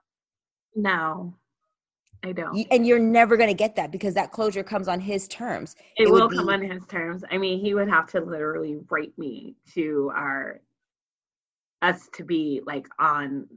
[0.76, 1.34] no
[2.24, 2.66] i don't.
[2.72, 5.76] And you're never going to get that because that closure comes on his terms.
[5.98, 7.24] It, It will come on his terms.
[7.30, 10.60] I mean, he would have to literally write me to our
[11.82, 13.48] us to be like on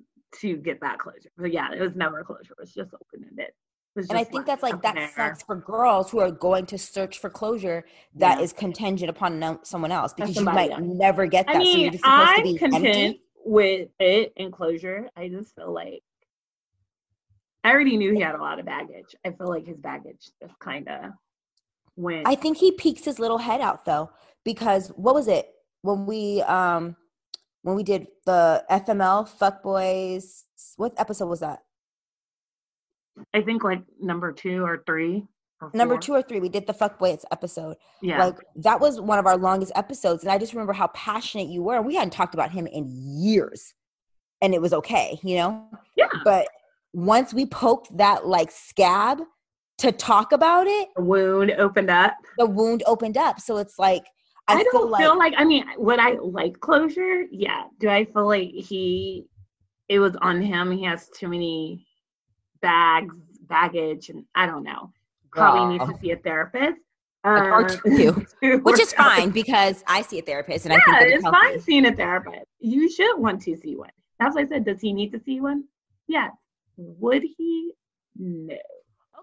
[0.41, 1.31] to get that closure.
[1.37, 2.53] But yeah, it was never a closure.
[2.53, 3.53] It was just open ended.
[3.97, 7.29] and i think that's like that sucks for girls who are going to search for
[7.31, 8.61] closure That is Yeah.
[8.61, 10.83] contingent upon no- someone else because you might else.
[10.85, 13.89] never get that I so you're mean, just supposed I'm to be content empty with
[13.99, 15.09] it and closure.
[15.17, 16.03] I just feel like
[17.65, 19.15] I already knew he had a lot of baggage.
[19.25, 21.11] I feel like his baggage just kind of
[21.97, 22.29] went.
[22.29, 24.09] i think he peeks his little head out though
[24.45, 25.49] because what was it
[25.83, 26.95] when we um
[27.62, 30.42] when we did the fml fuckboys
[30.77, 31.61] what episode was that
[33.35, 35.27] I think like number two or three.
[35.61, 38.25] Or number two or three we did the fuckboys episode Yeah.
[38.27, 41.62] Like that was one of our longest episodes, and I just remember how passionate you
[41.64, 41.77] were.
[41.77, 42.87] And we hadn't talked about him in
[43.21, 43.75] years,
[44.40, 45.68] and it was okay, you know.
[45.97, 46.07] yeah.
[46.23, 46.47] But
[46.92, 49.21] once we poked that like scab
[49.79, 52.14] to talk about it, The wound opened up.
[52.38, 53.40] the wound opened up.
[53.40, 54.05] So it's like
[54.49, 57.25] I, I, don't like, feel like I mean, would I like closure?
[57.31, 57.65] Yeah.
[57.79, 59.27] Do I feel like he
[59.89, 60.71] it was on him?
[60.73, 61.87] He has too many
[62.61, 64.93] bags, baggage, and I don't know.
[65.31, 66.81] Probably needs to see a therapist.
[67.25, 70.83] Or Uh, two, to which is fine because I see a therapist, and I Yeah,
[70.85, 71.39] think that it's it's healthy.
[71.39, 72.47] fine seeing a therapist.
[72.61, 73.91] You should want to see one.
[74.19, 75.65] That's why I said, does he need to see one?
[76.07, 76.33] Yes.
[76.77, 77.73] Would he?
[78.17, 78.57] No.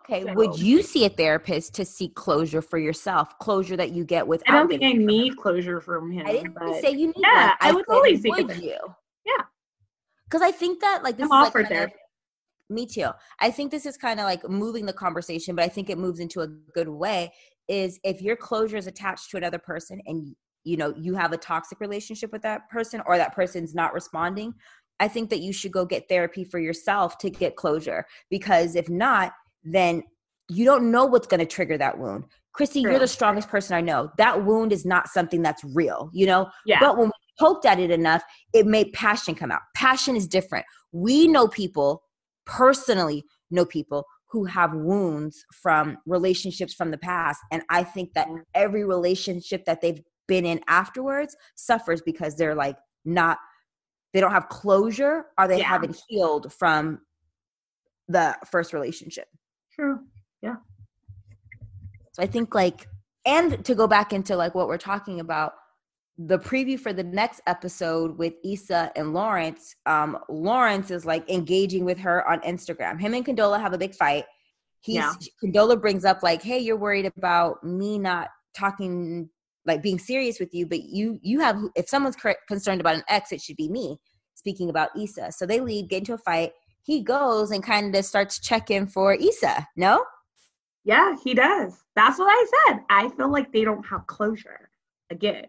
[0.10, 3.38] Okay, So- would you see a therapist to seek closure for yourself?
[3.39, 4.54] Closure that you get without.
[4.56, 5.38] I don't think I getting it from need them?
[5.38, 6.28] closure from him.
[6.28, 7.58] I didn't say you need Yeah, one.
[7.62, 8.78] I would totally seek would you?
[9.26, 9.44] Yeah.
[10.26, 11.96] Because I think that like this I'm is all like for kind of, therapy.
[12.70, 13.10] me too.
[13.39, 16.20] I think this is kind of like moving the conversation, but I think it moves
[16.20, 17.34] into a good way.
[17.68, 21.38] Is if your closure is attached to another person and you know you have a
[21.38, 24.54] toxic relationship with that person or that person's not responding,
[25.00, 28.06] I think that you should go get therapy for yourself to get closure.
[28.30, 29.34] Because if not,
[29.65, 30.04] then
[30.47, 32.25] you don't know what's going to trigger that wound.
[32.54, 34.12] Christy, you're the strongest person I know.
[34.17, 36.49] That wound is not something that's real, you know?
[36.65, 36.80] Yeah.
[36.80, 38.23] But when we poked at it enough,
[38.54, 39.62] it made passion come out.
[39.75, 40.65] Passion is different.
[40.93, 42.04] We know people,
[42.45, 47.39] personally know people who have wounds from relationships from the past.
[47.51, 48.43] And I think that Mm.
[48.54, 53.38] every relationship that they've been in afterwards suffers because they're like not,
[54.13, 55.65] they don't have closure or they Yeah.
[55.67, 57.01] haven't healed from
[58.08, 59.28] the first relationship.
[59.76, 60.00] True.
[60.42, 60.56] Yeah.
[62.14, 62.88] So I think like,
[63.26, 65.54] and to go back into like what we're talking about,
[66.18, 71.84] the preview for the next episode with Issa and Lawrence, um, Lawrence is like engaging
[71.84, 73.00] with her on Instagram.
[73.00, 74.24] Him and Condola have a big fight.
[74.80, 75.14] He's Yeah.
[75.44, 79.30] Condola brings up like, hey, you're worried about me not talking
[79.66, 82.16] like being serious with you, but you you have if someone's
[82.48, 83.98] concerned about an ex, it should be me.
[84.36, 86.52] Speaking about Issa, so they leave, get into a fight.
[86.86, 89.67] He goes and kind of starts checking for Issa.
[89.76, 90.06] No,
[90.84, 91.84] Yeah, he does.
[91.95, 92.80] That's what I said.
[92.89, 94.69] I feel like they don't have closure.
[95.10, 95.48] Again,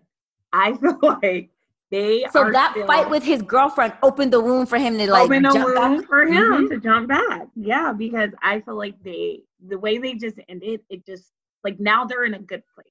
[0.53, 1.51] I feel like
[1.90, 5.25] they So that still fight with his girlfriend opened the wound for him to like
[5.27, 6.07] open a jump back.
[6.07, 6.68] for him Mhm.
[6.70, 7.49] to jump back.
[7.55, 11.33] Yeah, because I feel like they the way they just ended, it just
[11.64, 12.88] like now they're in a good place.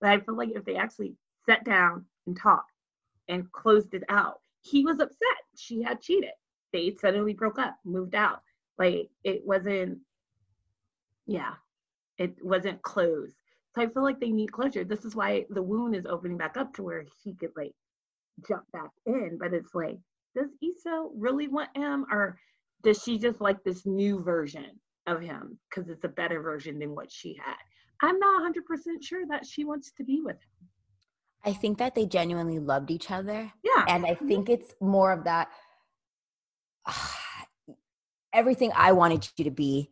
[0.00, 1.14] But I feel like if they actually
[1.46, 2.72] sat down and talked
[3.28, 5.38] and closed it out, he was upset.
[5.56, 6.30] She had cheated.
[6.72, 8.40] They suddenly broke up, moved out.
[8.78, 9.98] Like it wasn't
[11.26, 11.54] yeah,
[12.18, 13.36] it wasn't closed.
[13.74, 14.84] So I feel like they need closure.
[14.84, 17.72] This is why the wound is opening back up to where he could like
[18.46, 19.38] jump back in.
[19.40, 19.98] But it's like,
[20.34, 22.38] does Issa really want him, or
[22.82, 26.94] does she just like this new version of him because it's a better version than
[26.94, 27.56] what she had?
[28.02, 30.68] I'm not 100% sure that she wants to be with him.
[31.44, 33.52] I think that they genuinely loved each other.
[33.62, 33.84] Yeah.
[33.88, 35.48] And I think it's more of that
[38.32, 39.90] everything I wanted you to be,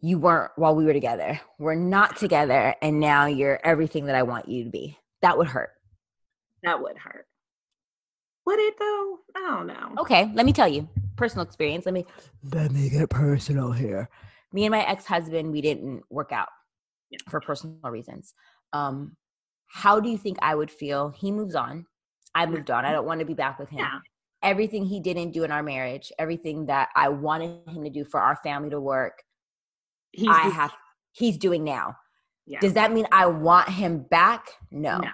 [0.00, 1.40] you weren't while we were together.
[1.58, 2.74] We're not together.
[2.82, 4.96] And now you're everything that I want you to be.
[5.22, 5.70] That would hurt.
[6.62, 7.26] that would hurt.
[8.46, 9.18] Would it though?
[9.36, 9.94] I don't know.
[10.02, 10.88] Okay, let me tell you.
[11.16, 11.84] Personal experience.
[11.84, 12.06] Let me
[12.52, 14.08] let me get personal here.
[14.52, 16.48] Me and my ex-husband, we didn't work out
[17.10, 17.18] Yeah.
[17.28, 18.32] for personal reasons.
[18.72, 19.16] Um,
[19.66, 21.10] how do you think I would feel?
[21.10, 21.84] He moves on.
[22.34, 22.84] I moved on.
[22.86, 23.80] I don't want to be back with him.
[23.80, 23.98] Yeah.
[24.42, 28.20] Everything he didn't do in our marriage, everything that I wanted him to do for
[28.20, 29.22] our family to work,
[30.12, 30.72] He's I just- have
[31.12, 31.96] he's doing now.
[32.46, 32.60] yeah.
[32.60, 34.46] Does that mean I want him back?
[34.70, 34.98] No.
[34.98, 35.10] No.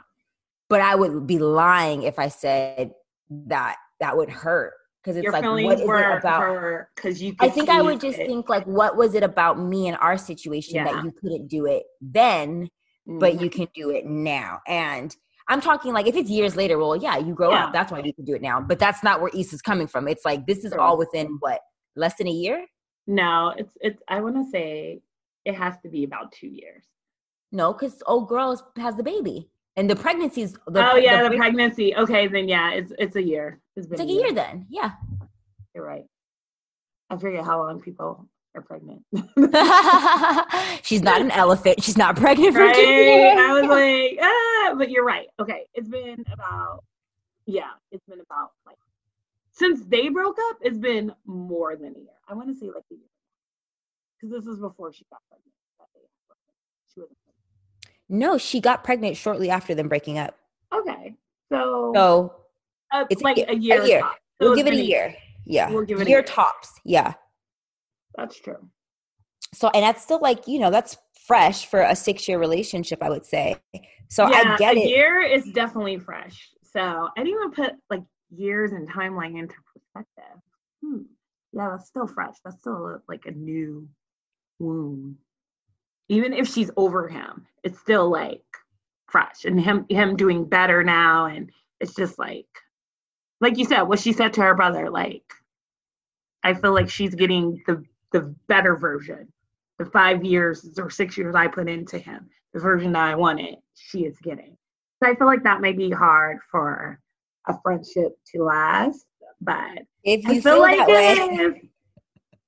[0.68, 2.92] But I would be lying if I said
[3.30, 7.34] that that would hurt because it's Your like what is were it about because you.
[7.40, 8.26] I think I would just it.
[8.26, 10.84] think like, what was it about me and our situation Yeah.
[10.92, 12.68] that you couldn't do it then,
[13.06, 13.40] but Mhm.
[13.42, 14.60] you can do it now?
[14.66, 15.14] And
[15.48, 17.66] I'm talking like if it's years later, well, yeah, you grow Yeah.
[17.66, 17.72] up.
[17.72, 18.60] That's why you can do it now.
[18.60, 20.08] But that's not where East is coming from.
[20.08, 21.60] It's like this is all within what
[21.96, 22.66] less than a year?
[23.06, 24.02] No, it's it's.
[24.08, 25.00] I want to say
[25.44, 26.84] it has to be about two years.
[27.52, 30.54] No, because old girl has the baby and the pregnancy's.
[30.66, 31.94] The, oh yeah, the, pre- pregnancy.
[31.94, 33.60] Okay, then yeah, it's it's a year.
[33.76, 34.66] It's been It's like a year then.
[34.70, 34.92] Yeah.
[35.74, 36.04] You're right.
[37.10, 39.04] I forget how long people are pregnant.
[40.84, 41.82] She's not an elephant.
[41.82, 42.78] She's not pregnant for two right?
[42.78, 43.38] years.
[43.38, 45.26] I was like, ah, but you're right.
[45.40, 46.84] Okay, it's been about
[47.46, 48.76] yeah, it's been about like
[49.52, 50.58] since they broke up.
[50.60, 52.18] It's been more than a year.
[52.28, 53.02] I want to say like a year
[54.20, 55.50] because this is before she got pregnant.
[56.92, 57.18] She wasn't
[58.08, 60.36] no, she got pregnant shortly after them breaking up.
[60.72, 61.14] Okay,
[61.50, 62.34] so, So
[62.92, 63.82] uh, it's a like a year.
[63.82, 64.00] a year.
[64.40, 65.14] So we'll give it a year.
[65.46, 65.70] Yeah.
[65.70, 66.22] We'll give it a year year.
[66.22, 66.72] tops.
[66.84, 67.14] Yeah.
[68.16, 68.68] That's true.
[69.52, 70.96] So, and that's still like, you know, that's
[71.26, 73.56] fresh for a six year relationship, I would say.
[74.08, 74.88] So yeah, I get a it.
[74.88, 76.50] year is definitely fresh.
[76.62, 80.40] So even put like years and timeline into perspective.
[80.84, 81.02] Hmm.
[81.52, 82.34] Yeah, that's still fresh.
[82.44, 83.88] That's still like a new
[84.58, 85.16] wound.
[86.08, 88.42] Even if she's over him, it's still like
[89.08, 91.26] fresh and him him doing better now.
[91.26, 91.50] And
[91.80, 92.46] it's just like
[93.40, 95.24] like you said, what she said to her brother, like
[96.42, 99.28] I feel like she's getting the the better version.
[99.80, 103.56] The five years or six years I put into him, the version that I wanted,
[103.74, 104.56] she is getting.
[105.02, 107.00] So I feel like that may be hard for
[107.48, 109.04] a friendship to last,
[109.40, 111.54] but If I feel feel like if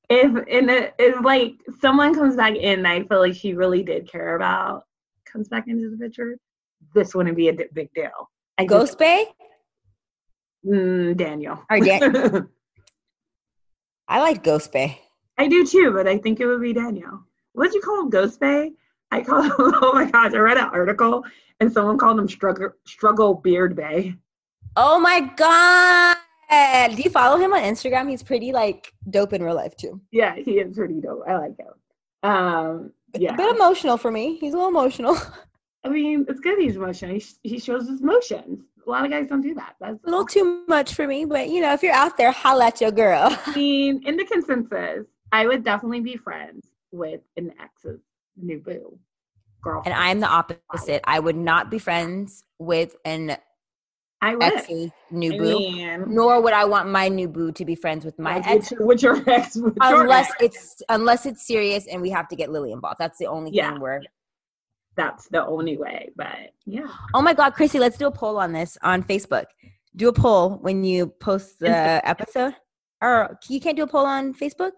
[0.09, 4.09] if in a, if like someone comes back in, I feel like she really did
[4.09, 4.85] care about
[5.31, 6.39] comes back into the picture.
[6.95, 8.31] This wouldn't be a big deal.
[8.57, 9.27] I just- Ghost Bay?
[10.65, 11.61] mm, Daniel.
[11.69, 12.49] Or Dan-
[14.09, 15.01] I like Ghost Bay.
[15.39, 17.21] I do too, but I think it would be Daniel.
[17.53, 18.73] What'd you call him, Ghost Bay?
[19.11, 19.53] I call him.
[19.59, 20.33] Oh my gosh!
[20.33, 21.25] I read an article
[21.61, 24.15] and someone called him Struggle Struggle Beard Bay.
[24.77, 26.17] Oh my God.
[26.95, 28.09] Do you follow him on Instagram?
[28.09, 30.01] He's pretty like dope in real life too.
[30.13, 31.23] Yeah, he is pretty dope.
[31.27, 31.73] I like him.
[32.23, 33.35] Um, yeah.
[33.35, 34.37] A bit emotional for me.
[34.39, 35.17] He's a little emotional.
[35.85, 37.15] I mean, it's good he's emotional.
[37.15, 38.65] He, sh- he shows his emotions.
[38.87, 39.77] a lot of guys don't do that.
[39.81, 42.67] That's a little too much for me, but you know, if you're out there, holla
[42.67, 43.29] at your girl.
[43.47, 45.07] I mean, in the consensus,
[45.37, 48.01] I would definitely be friends with an ex's
[48.39, 48.99] new boo
[49.61, 49.95] girlfriend.
[49.95, 51.03] And I'm the opposite.
[51.05, 53.37] I would not be friends with an
[54.23, 54.43] I would.
[54.43, 55.59] ex's new I boo.
[55.59, 58.73] Mean, nor would I want my new boo to be friends with my ex.
[58.81, 60.57] With your ex, with unless your ex.
[60.57, 62.97] it's unless it's serious and we have to get Lily involved.
[62.99, 63.73] That's the only yeah.
[63.73, 64.01] thing where
[64.97, 66.13] that's the only way.
[66.17, 66.89] But yeah.
[67.13, 69.45] Oh my God, Chrissy, let's do a poll on this on Facebook.
[69.97, 72.55] Do a poll when you post the episode.
[73.03, 74.71] Or you can't do a poll on Facebook?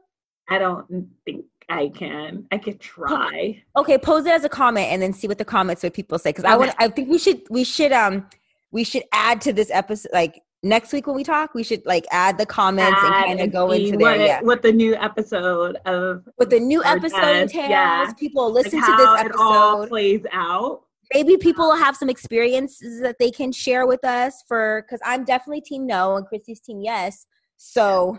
[0.49, 2.47] I don't think I can.
[2.51, 3.63] I could try.
[3.77, 6.31] Okay, pose it as a comment and then see what the comments what people say.
[6.31, 6.55] Because okay.
[6.55, 6.75] I want.
[6.79, 7.43] I think we should.
[7.51, 7.93] We should.
[7.93, 8.27] Um,
[8.71, 10.11] we should add to this episode.
[10.13, 13.41] Like next week when we talk, we should like add the comments add and kind
[13.41, 14.27] of go into what, there.
[14.27, 14.41] Yeah.
[14.43, 17.71] What the new episode of what the new episode entails.
[17.71, 18.13] Yeah.
[18.19, 19.31] People listen like to this episode.
[19.31, 20.83] It all plays out.
[21.15, 25.25] Maybe people will have some experiences that they can share with us for because I'm
[25.25, 27.27] definitely team no and Christy's team yes.
[27.57, 28.19] So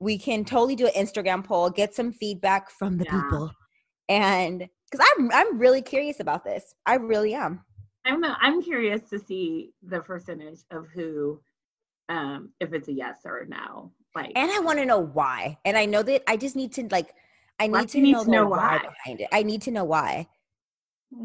[0.00, 3.20] we can totally do an Instagram poll, get some feedback from the yeah.
[3.20, 3.50] people.
[4.08, 6.74] And because I'm I'm really curious about this.
[6.86, 7.64] I really am.
[8.04, 11.40] I'm I'm curious to see the percentage of who
[12.08, 13.92] um if it's a yes or a no.
[14.14, 15.58] Like And I want to know why.
[15.64, 17.14] And I know that I just need to like
[17.58, 19.28] I need to know, to know why behind it.
[19.32, 20.28] I need to know why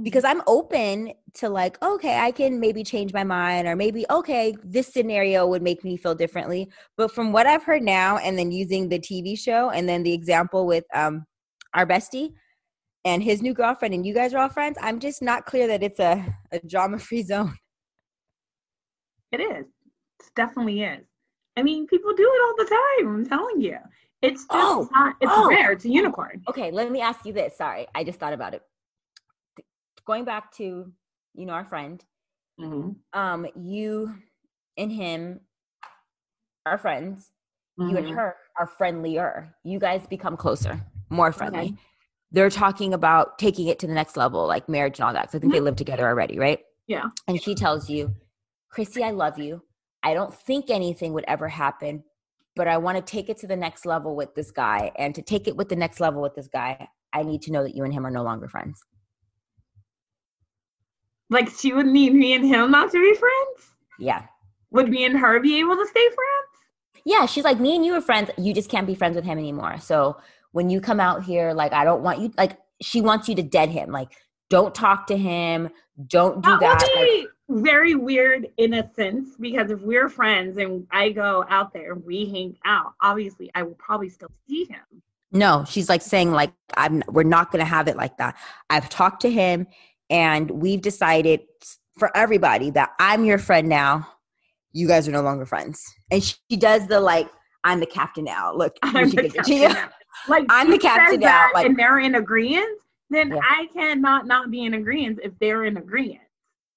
[0.01, 4.55] because I'm open to like, okay, I can maybe change my mind, or maybe, okay,
[4.63, 6.69] this scenario would make me feel differently.
[6.95, 10.13] But from what I've heard now, and then using the TV show, and then the
[10.13, 11.25] example with um,
[11.73, 12.33] our bestie
[13.03, 15.83] and his new girlfriend, and you guys are all friends, I'm just not clear that
[15.83, 17.57] it's a, a drama free zone.
[19.31, 19.65] It is.
[19.65, 21.05] It definitely is.
[21.57, 23.15] I mean, people do it all the time.
[23.15, 23.77] I'm telling you.
[24.21, 25.49] It's just oh, not, it's oh.
[25.49, 25.73] rare.
[25.73, 26.41] It's a unicorn.
[26.47, 27.57] Okay, let me ask you this.
[27.57, 28.61] Sorry, I just thought about it
[30.05, 30.91] going back to
[31.33, 32.03] you know our friend
[32.59, 33.19] mm-hmm.
[33.19, 34.13] um you
[34.77, 35.39] and him
[36.65, 37.31] are friends
[37.79, 37.89] mm-hmm.
[37.89, 38.15] you and mm-hmm.
[38.15, 41.75] her are friendlier you guys become closer more friendly okay.
[42.31, 45.37] they're talking about taking it to the next level like marriage and all that so
[45.37, 45.57] i think mm-hmm.
[45.57, 48.13] they live together already right yeah and she tells you
[48.69, 49.61] chrissy i love you
[50.03, 52.03] i don't think anything would ever happen
[52.55, 55.21] but i want to take it to the next level with this guy and to
[55.21, 57.83] take it with the next level with this guy i need to know that you
[57.83, 58.83] and him are no longer friends
[61.29, 63.75] like she would need me and him not to be friends?
[63.99, 64.25] Yeah.
[64.71, 66.53] Would me and her be able to stay friends?
[67.05, 68.31] Yeah, she's like, me and you are friends.
[68.37, 69.77] You just can't be friends with him anymore.
[69.79, 70.17] So
[70.51, 73.43] when you come out here, like, I don't want you, like, she wants you to
[73.43, 73.91] dead him.
[73.91, 74.09] Like,
[74.49, 75.69] don't talk to him.
[76.07, 76.59] Don't do that.
[76.59, 76.89] that.
[76.95, 81.45] Would be like, very weird in a sense because if we're friends and I go
[81.49, 85.01] out there and we hang out, obviously I will probably still see him.
[85.31, 88.37] No, she's like saying like I'm we're not going to have it like that.
[88.69, 89.67] I've talked to him
[90.09, 91.41] and we've decided
[91.97, 94.07] for everybody that I'm your friend now.
[94.71, 95.83] You guys are no longer friends.
[96.11, 97.29] And she, does the like,
[97.63, 98.53] I'm the captain now.
[98.55, 99.89] Look, I'm the captain now.
[100.27, 101.49] Like I'm the captain now.
[101.55, 102.79] Like, and they're in agreement,
[103.09, 103.39] then yeah.
[103.41, 106.21] I cannot not be in agreement if they're in agreement.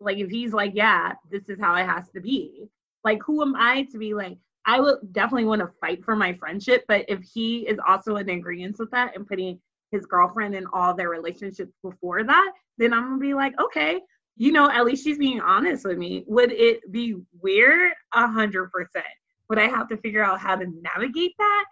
[0.01, 2.67] Like if he's like, yeah, this is how it has to be.
[3.05, 4.39] Like who am I to be like?
[4.65, 8.29] I would definitely want to fight for my friendship, but if he is also in
[8.31, 9.61] agreement with that and putting
[9.93, 14.01] his girlfriend and all their relationships before that, then I'm gonna be like, okay,
[14.37, 16.25] you know, at least she's being honest with me.
[16.27, 17.93] Would it be weird?
[18.15, 19.05] A hundred percent.
[19.49, 21.65] Would I have to figure out how to navigate that?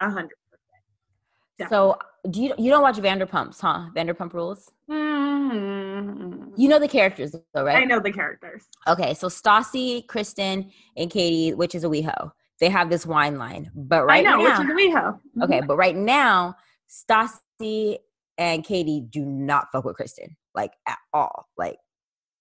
[0.00, 1.70] A hundred percent.
[1.70, 1.98] So
[2.30, 3.88] do you you don't watch Vanderpumps, huh?
[3.94, 4.70] Vanderpump Rules.
[4.88, 6.54] Mm-hmm.
[6.56, 7.82] You know the characters though, right?
[7.82, 8.68] I know the characters.
[8.86, 13.70] Okay, so Stassi, Kristen, and Katie, Witches of WeHo, they have this wine line.
[13.74, 15.02] But right I know, now, Witches of WeHo.
[15.14, 15.42] Mm-hmm.
[15.42, 16.54] Okay, but right now,
[16.88, 17.98] Stassi
[18.42, 21.48] and Katie do not fuck with Kristen like at all.
[21.56, 21.76] Like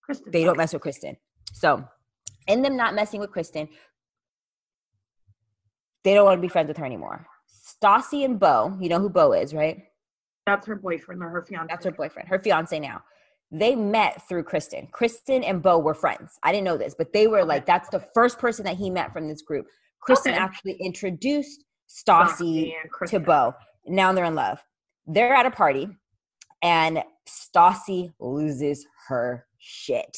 [0.03, 1.17] Kristen, they don't mess with Kristen.
[1.53, 1.83] So,
[2.47, 3.69] in them not messing with Kristen,
[6.03, 7.27] they don't want to be friends with her anymore.
[7.49, 9.83] Stassi and Beau, you know who Beau is, right?
[10.45, 11.67] That's her boyfriend or her fiance.
[11.69, 13.01] That's her boyfriend, her fiance now.
[13.51, 14.87] They met through Kristen.
[14.91, 16.39] Kristen and Beau were friends.
[16.41, 17.47] I didn't know this, but they were okay.
[17.47, 19.67] like, that's the first person that he met from this group.
[20.01, 20.41] Kristen okay.
[20.41, 22.73] actually introduced Stassi
[23.07, 23.53] to Beau.
[23.85, 24.59] Now they're in love.
[25.07, 25.87] They're at a party
[26.61, 30.17] and Stassi loses her shit.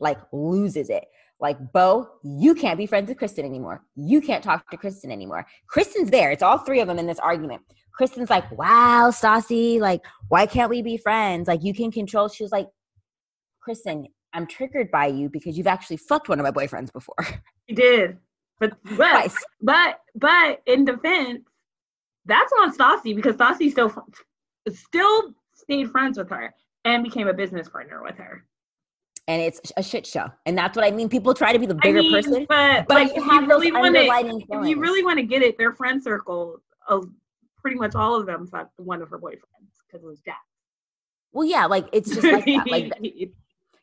[0.00, 1.04] Like loses it.
[1.40, 3.82] Like, Beau, you can't be friends with Kristen anymore.
[3.96, 5.46] You can't talk to Kristen anymore.
[5.68, 6.30] Kristen's there.
[6.30, 7.62] It's all three of them in this argument.
[7.92, 11.48] Kristen's like, wow, Stassi, like, why can't we be friends?
[11.48, 12.28] Like, you can control.
[12.28, 12.68] She was like,
[13.60, 17.16] Kristen, I'm triggered by you because you've actually fucked one of my boyfriends before.
[17.66, 18.18] He did.
[18.60, 19.32] But but
[19.62, 21.44] but but in defense,
[22.26, 23.92] that's on Stassi because Stassi still
[24.72, 26.52] still stayed friends with her
[26.84, 28.44] and became a business partner with her.
[29.26, 30.26] and it's a shit show.
[30.46, 31.08] And that's what I mean.
[31.08, 33.46] People try to be the bigger I mean, person, but, but like, you if you
[33.46, 37.08] really want to, if you really want to get it, their friend circle, of
[37.60, 40.38] pretty much all of them fucked one of her boyfriends because it was Jax.
[41.32, 42.66] well, yeah, like it's just like that.
[42.70, 42.92] Like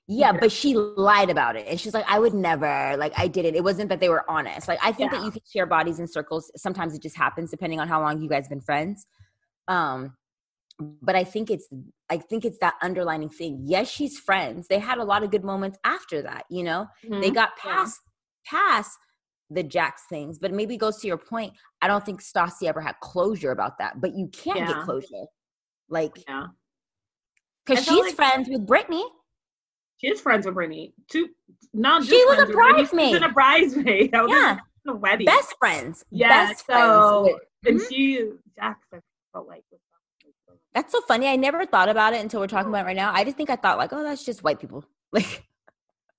[0.07, 0.39] yeah, Yeah.
[0.39, 2.95] but she lied about it, and she's like, I would never.
[2.97, 3.55] Like I didn't.
[3.55, 4.67] It wasn't that they were honest.
[4.67, 6.51] Like I think that you can share bodies in circles.
[6.55, 9.05] Sometimes it just happens depending on how long you guys been friends.
[9.67, 10.15] Um,
[10.79, 11.67] but I think it's
[12.09, 13.61] I think it's that underlining thing.
[13.63, 14.67] Yes, she's friends.
[14.67, 16.45] They had a lot of good moments after that.
[16.49, 17.35] You know, they Mhm.
[17.35, 17.73] got Yeah.
[17.75, 17.99] past
[18.45, 18.97] past
[19.51, 21.53] the Jax things, but maybe it goes to your point.
[21.81, 25.25] I don't think Stassi ever had closure about that, but you can't get closure,
[25.89, 26.47] like yeah.
[27.65, 29.05] because she's like- friends with Brittany.
[30.01, 30.93] She is friends with Brittany.
[31.07, 31.29] Two,
[31.73, 33.13] not She was a bridesmaid.
[33.13, 34.11] was a bridesmaid.
[34.13, 34.57] That was Yeah.
[34.87, 35.25] a wedding.
[35.25, 36.47] Best friends, yeah.
[36.47, 36.73] best so,
[37.23, 37.39] friends.
[37.63, 37.89] With, and Mhm.
[37.89, 38.79] she, Jax,
[39.31, 39.63] felt like
[40.73, 41.27] That's so funny.
[41.27, 43.11] I never thought about it until we're talking about it right now.
[43.13, 44.83] I just think I thought like, oh, that's just white people.
[45.13, 45.45] Like,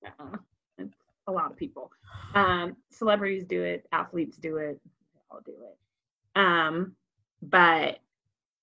[0.04, 0.36] uh,
[0.76, 0.94] it's
[1.26, 1.90] a lot of people.
[2.34, 4.78] Um, celebrities do it, athletes do it,
[5.14, 6.38] they all do it.
[6.38, 6.94] Um,
[7.40, 7.98] but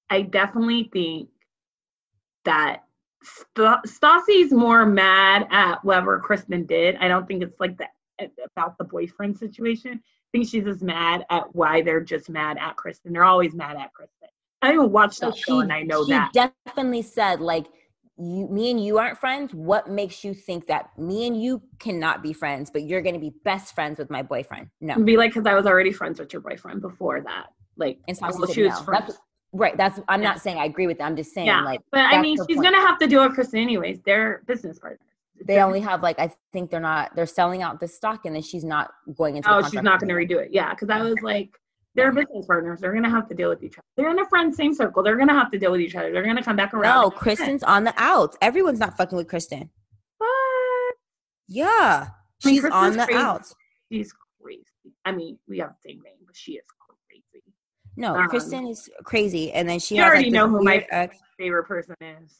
[0.09, 1.29] I definitely think
[2.45, 2.83] that
[3.23, 6.95] St- Stassi's more mad at whatever Kristen did.
[6.97, 7.91] I don't think it's like that
[8.45, 9.93] about the boyfriend situation.
[10.03, 13.13] I think she's just mad at why they're just mad at Kristen.
[13.13, 14.29] They're always mad at Kristen.
[14.61, 16.31] I even watched that show and I know she that.
[16.33, 17.67] She definitely said like,
[18.17, 19.53] you, me and you aren't friends.
[19.53, 23.19] What makes you think that me and you cannot be friends, but you're going to
[23.19, 24.67] be best friends with my boyfriend?
[24.81, 25.01] No.
[25.01, 27.47] Be like, because I was already friends with your boyfriend before that.
[27.77, 28.83] Like, And well, she was no.
[28.83, 29.05] friends.
[29.07, 29.21] That's-
[29.51, 29.75] Right.
[29.77, 29.99] That's.
[30.07, 30.29] I'm Yeah.
[30.29, 31.07] not saying I agree with them.
[31.07, 31.81] I'm just saying Yeah, like.
[31.91, 32.63] But I mean, she's point.
[32.63, 33.99] gonna have to deal with Kristen anyways.
[34.05, 34.99] They're business partners.
[35.45, 37.15] They only have like I think they're not.
[37.15, 39.49] They're selling out the stock, and then she's not going into.
[39.49, 40.49] the Oh, she's not gonna redo it.
[40.51, 41.49] Yeah, because I was like,
[41.95, 42.79] they're business partners.
[42.81, 43.85] They're gonna have to deal with each other.
[43.95, 45.01] They're in the friend same circle.
[45.01, 46.11] They're gonna have to deal with each other.
[46.11, 47.01] They're gonna come back around.
[47.01, 48.37] No, Kristen's on the outs.
[48.41, 49.69] Everyone's not fucking with Kristen.
[50.17, 50.95] What?
[51.47, 52.07] Yeah,
[52.43, 53.19] I mean, she's on the crazy.
[53.19, 53.55] outs.
[53.91, 54.63] She's crazy.
[55.05, 56.63] I mean, we have the same name, but she is.
[57.99, 60.87] No, Um, Kristen is crazy, and then she you has already like, know who my
[60.89, 61.17] ex.
[61.37, 62.33] favorite person is.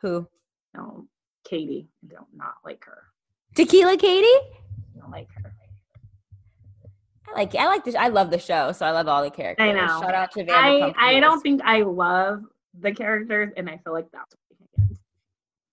[0.00, 0.26] Who?
[0.74, 1.06] No,
[1.48, 1.88] Katie.
[2.04, 3.04] I don't not like her.
[3.54, 4.26] Tequila Katie.
[4.26, 5.52] I don't like her.
[7.28, 7.54] I like.
[7.54, 7.94] I like this.
[7.94, 9.64] I love the show, so I love all the characters.
[9.64, 9.86] I know.
[10.00, 10.94] Shout out to I Vanderpump.
[10.98, 11.20] I Rules.
[11.22, 12.42] don't think I love
[12.80, 14.96] the characters, and I feel like that's what.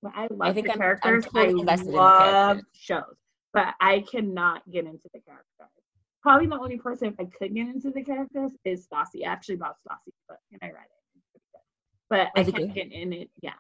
[0.04, 2.22] But I love think the I'm- I'm totally I invested in the love
[2.58, 2.66] characters.
[2.74, 3.16] shows,
[3.52, 5.70] but I cannot get into the characters.
[6.26, 9.24] Probably the only person if I could get into the characters is Stassi.
[9.24, 11.18] I actually bought Stassi, but and I read it.
[11.18, 11.62] It's pretty good.
[12.10, 12.74] But I Is can't good?
[12.74, 13.30] get in it.
[13.44, 13.52] Yeah,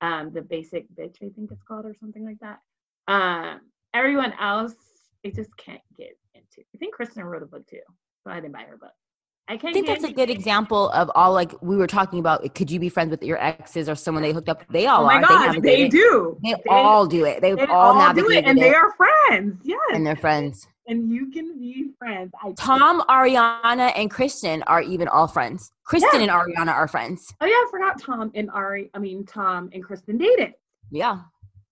[0.00, 2.58] um, the basic bitch, I think it's called, or something like that.
[3.06, 3.60] Um,
[3.94, 4.74] everyone else,
[5.24, 6.66] I just can't get into.
[6.74, 7.78] I think Kristen wrote a book too,
[8.24, 8.90] so I didn't buy her book.
[9.46, 9.70] I can't.
[9.70, 12.52] I think that's a good example of all like we were talking about.
[12.56, 14.64] Could you be friends with your exes or someone they hooked up?
[14.70, 15.52] They all Oh my are.
[15.54, 16.36] they, they do.
[16.42, 17.42] They, all do it.
[17.42, 19.60] They all, all do it, and it, they are friends.
[19.62, 20.66] Yes, and they're friends.
[20.88, 22.32] And you can be friends.
[22.42, 25.70] I Tom, Ariana, and Kristen are even all friends.
[25.84, 26.40] Kristen Yeah.
[26.42, 27.32] and Ariana are friends.
[27.40, 28.90] Oh yeah, I forgot Tom and Ari.
[28.94, 30.54] I mean Tom and Kristen dated,
[30.90, 31.20] Yeah.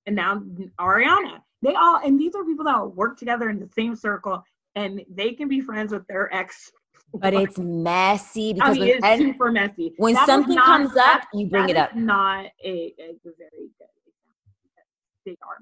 [0.07, 0.43] and now
[0.79, 1.41] Ariana.
[1.63, 4.43] They all and these are people that work together in the same circle,
[4.75, 6.71] and they can be friends with their ex.
[7.15, 7.57] But it's
[7.89, 9.95] messy I because mean, it's super messy.
[9.97, 11.95] when That something not- comes up, you bring it up.
[11.97, 13.95] Not a, a very good example.
[15.25, 15.59] They are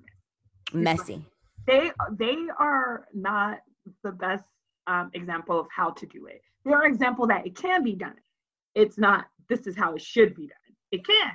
[0.73, 1.15] messy.
[1.17, 1.27] Messy.
[1.67, 3.59] They they are not
[4.03, 4.45] the best
[4.87, 6.43] um, example of how to do it.
[6.65, 8.17] They're an example that it can be done.
[8.75, 10.77] It's not this is how it should be done.
[10.91, 11.33] It can,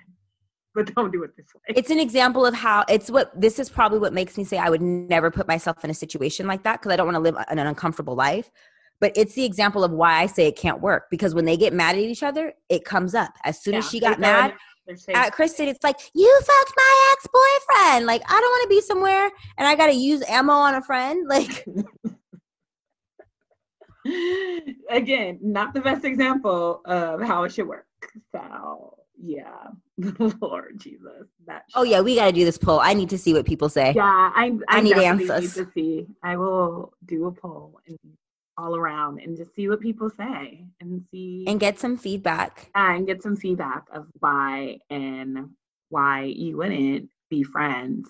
[0.74, 1.76] but don't do it this way.
[1.76, 4.70] It's an example of how it's what this is probably what makes me say I
[4.70, 7.36] would never put myself in a situation like that because I don't want to live
[7.50, 8.50] an uncomfortable life.
[9.02, 11.72] But it's the example of why I say it can't work because when they get
[11.72, 13.32] mad at each other, it comes up.
[13.46, 14.58] As soon as she got mad in, they're saying-
[15.14, 18.06] at Kristen, it's like, you fucked my ex boyfriend.
[18.06, 20.82] Like, I don't want to be somewhere and I got to use ammo on a
[20.82, 21.28] friend.
[21.28, 21.66] Like,
[24.90, 27.86] Again, not the best example of how it should work.
[28.32, 29.68] So yeah,
[30.42, 31.64] Lord Jesus, that.
[31.76, 32.80] oh, yeah, we got to do this poll.
[32.80, 33.94] I need to see what people say.
[33.96, 35.58] Yeah, I I, I need answers.
[35.58, 36.08] Need to see.
[36.24, 37.98] I will do a poll and
[38.60, 42.70] all around and just see what people say and see And get some feedback.
[42.76, 45.50] Yeah, and get some feedback of why and
[45.90, 48.10] why you wouldn't be friends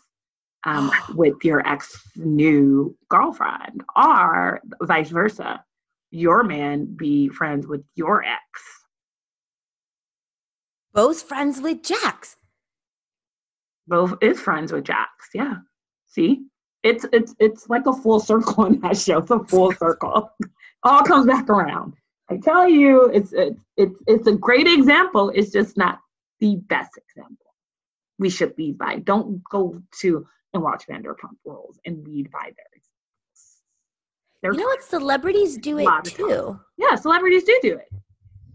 [0.66, 5.64] um, with your ex new girlfriend or vice versa.
[6.12, 8.42] Your man be friends with your ex.
[10.92, 12.36] Both friends with Jax.
[13.88, 15.30] Both is friends with Jax.
[15.36, 15.58] Yeah.
[16.08, 16.46] See?
[16.84, 19.20] It's it's it's like a full circle in that show.
[19.20, 20.32] It's a full circle.
[20.84, 21.94] All comes back around.
[22.30, 25.32] I tell you, it's it's it's it's a great example.
[25.36, 26.00] It's just not
[26.40, 27.36] the best example.
[28.18, 29.00] We should lead by.
[29.00, 32.90] Don't go to and watch Vanderpump Rules and read by theirs.
[34.42, 34.84] They're you know what?
[34.84, 36.60] Celebrities do it too.
[36.78, 37.90] Yeah, celebrities do do it.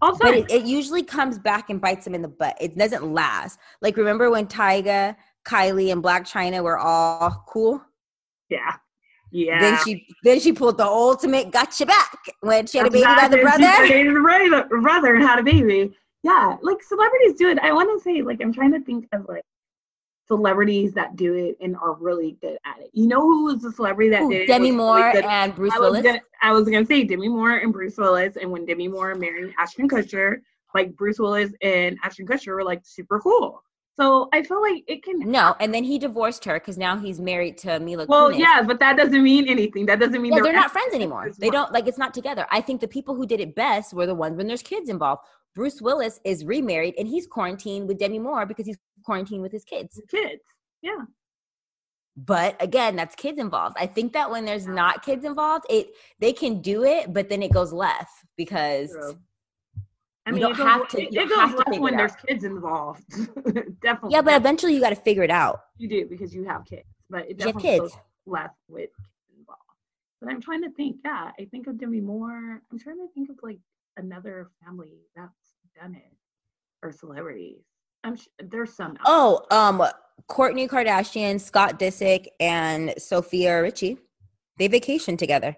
[0.01, 2.57] All but it, it, usually comes back and bites them in the butt.
[2.61, 3.59] It doesn't last.
[3.81, 5.17] Like remember when Tyga,
[5.47, 7.83] Kylie, and Blac Chyna were all cool?
[8.49, 8.77] Yeah.
[9.31, 9.61] Yeah.
[9.61, 13.29] Then she then she pulled the ultimate gotcha back when she had a baby by
[13.29, 13.87] the brother.
[13.87, 15.93] She had a brother and had a baby.
[16.23, 17.59] Yeah, like celebrities do it.
[17.59, 19.43] I want to say, like, I'm trying to think of like
[20.27, 22.91] celebrities that do it and are really good at it.
[22.95, 24.47] You know who was the celebrity that Ooh, did it?
[24.47, 26.03] Demi Moore really and Bruce I Willis.
[26.03, 29.53] Gonna, I was gonna say Demi Moore and Bruce Willis, and when Demi Moore married
[29.59, 30.37] Ashton Kutcher,
[30.75, 33.63] like Bruce Willis and Ashton Kutcher were like super cool.
[33.97, 35.21] So I feel like it can.
[35.21, 35.57] No, happen.
[35.61, 38.07] and then he divorced her because now he's married to Mila.
[38.07, 38.39] Well, Kunis.
[38.39, 39.87] yeah, but that doesn't mean anything.
[39.87, 41.31] That doesn't mean yeah, they're, they're not friends anymore.
[41.39, 42.47] They don't like it's not together.
[42.51, 45.23] I think the people who did it best were the ones when there's kids involved.
[45.55, 49.65] Bruce Willis is remarried and he's quarantined with Demi Moore because he's quarantined with his
[49.65, 50.01] kids.
[50.11, 50.43] Kids,
[50.83, 51.05] yeah.
[52.17, 53.77] But again, that's kids involved.
[53.79, 57.43] I think that when there's not kids involved, it they can do it, but then
[57.43, 58.91] it goes left because.
[58.91, 59.19] True
[60.27, 61.03] I mean, you don't have to.
[61.03, 63.03] It, it goes less when there's kids involved.
[63.83, 64.11] definitely.
[64.11, 65.65] Yeah, but eventually you got to figure it out.
[65.77, 67.81] You do because you have kids, but it definitely kids.
[67.81, 67.93] goes
[68.27, 69.61] less with kids involved.
[70.21, 70.97] But I'm trying to think.
[71.05, 72.63] Yeah, I think of Demi Moore.
[72.73, 73.59] I'm trying to think of like
[73.97, 76.17] another family that's done it
[76.83, 77.63] or celebrities.
[78.03, 78.97] I'm sh- there's some.
[79.05, 79.83] Oh, um,
[80.31, 83.99] Kourtney Kardashian, Scott Disick, and Sofia Richie.
[84.59, 85.57] They vacation together.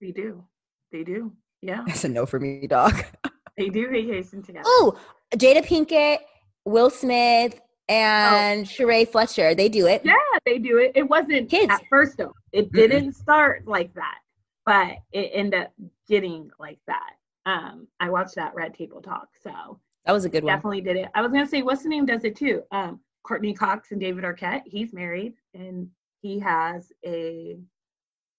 [0.00, 0.44] They do.
[0.92, 1.32] They do.
[1.62, 1.82] Yeah.
[1.86, 3.04] That's a no for me, dog.
[3.56, 4.64] They do vacation together.
[4.66, 4.98] Oh,
[5.32, 6.18] Jada Pinkett,
[6.64, 8.68] Will Smith, and oh.
[8.68, 9.54] Sheree Fletcher.
[9.54, 10.02] They do it.
[10.04, 10.92] Yeah, they do it.
[10.94, 11.70] It wasn't Kids.
[11.70, 12.32] at first though.
[12.52, 14.18] It didn't mm start like that,
[14.64, 15.72] but it ended up
[16.08, 17.10] getting like that.
[17.46, 20.54] Um, I watched that Red Table Talk, so that was a good one.
[20.54, 21.08] Definitely did it.
[21.14, 22.62] I was gonna say, what's the name does it too?
[22.70, 24.62] Um, Courteney Cox and David Arquette.
[24.66, 25.88] He's married and
[26.22, 27.58] he has a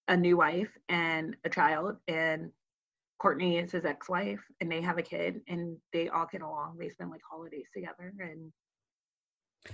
[0.08, 2.50] a new wife and a child, and
[3.18, 6.76] Courteney is his ex-wife, and they have a kid, and they all get along.
[6.78, 8.52] They spend like holidays together, and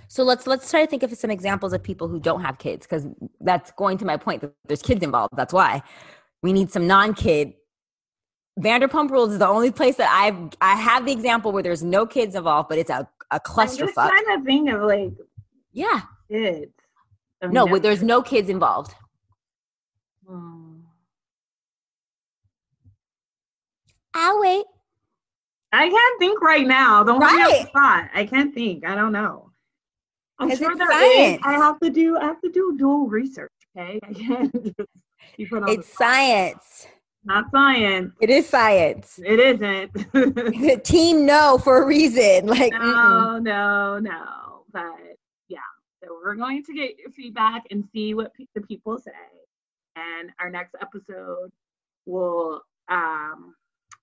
[0.08, 2.86] so let's let's try to think of some examples of people who don't have kids,
[2.86, 3.06] because
[3.40, 5.34] that's going to my point that there's kids involved.
[5.36, 5.82] That's why
[6.42, 7.54] we need some non-kid.
[8.60, 12.06] Vanderpump Rules is the only place that I've I have the example where there's no
[12.06, 14.10] kids involved, but it's a a clusterfuck.
[14.10, 15.12] kind of thing of like
[15.72, 16.72] yeah kids.
[17.42, 18.94] no, but there's no kids involved.
[24.14, 24.64] I'll wait.
[25.72, 27.02] I can't think right now.
[27.02, 27.66] Don't right.
[27.66, 28.10] spot.
[28.14, 28.86] I can't think.
[28.86, 29.50] I don't know.
[30.38, 31.38] I'm sure there science.
[31.38, 31.42] is.
[31.44, 32.18] I have to do.
[32.18, 33.52] I have to do dual research.
[33.76, 34.76] Okay, I can't.
[35.38, 36.86] it's science.
[37.24, 38.12] Not science.
[38.20, 39.20] It is science.
[39.24, 39.92] It isn't.
[40.12, 42.46] the team no for a reason.
[42.46, 43.42] Like no, mm-mm.
[43.42, 44.64] no, no.
[44.72, 45.16] But
[45.48, 45.58] yeah,
[46.02, 49.12] so we're going to get your feedback and see what pe- the people say.
[49.94, 51.50] And our next episode
[52.06, 53.54] will um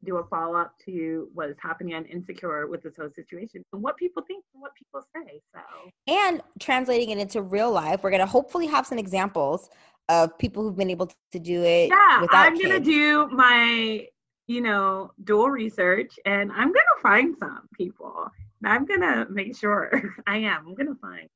[0.03, 3.81] do a follow up to what is happening on Insecure with this whole situation and
[3.81, 5.41] what people think and what people say.
[5.53, 5.61] So,
[6.07, 9.69] and translating it into real life, we're going to hopefully have some examples
[10.07, 11.89] of people who've been able to do it.
[11.89, 14.07] Yeah, I'm going to do my,
[14.47, 18.27] you know, dual research and I'm going to find some people.
[18.63, 20.65] I'm going to make sure I am.
[20.67, 21.27] I'm going to find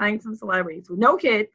[0.00, 1.52] find some celebrities with no kids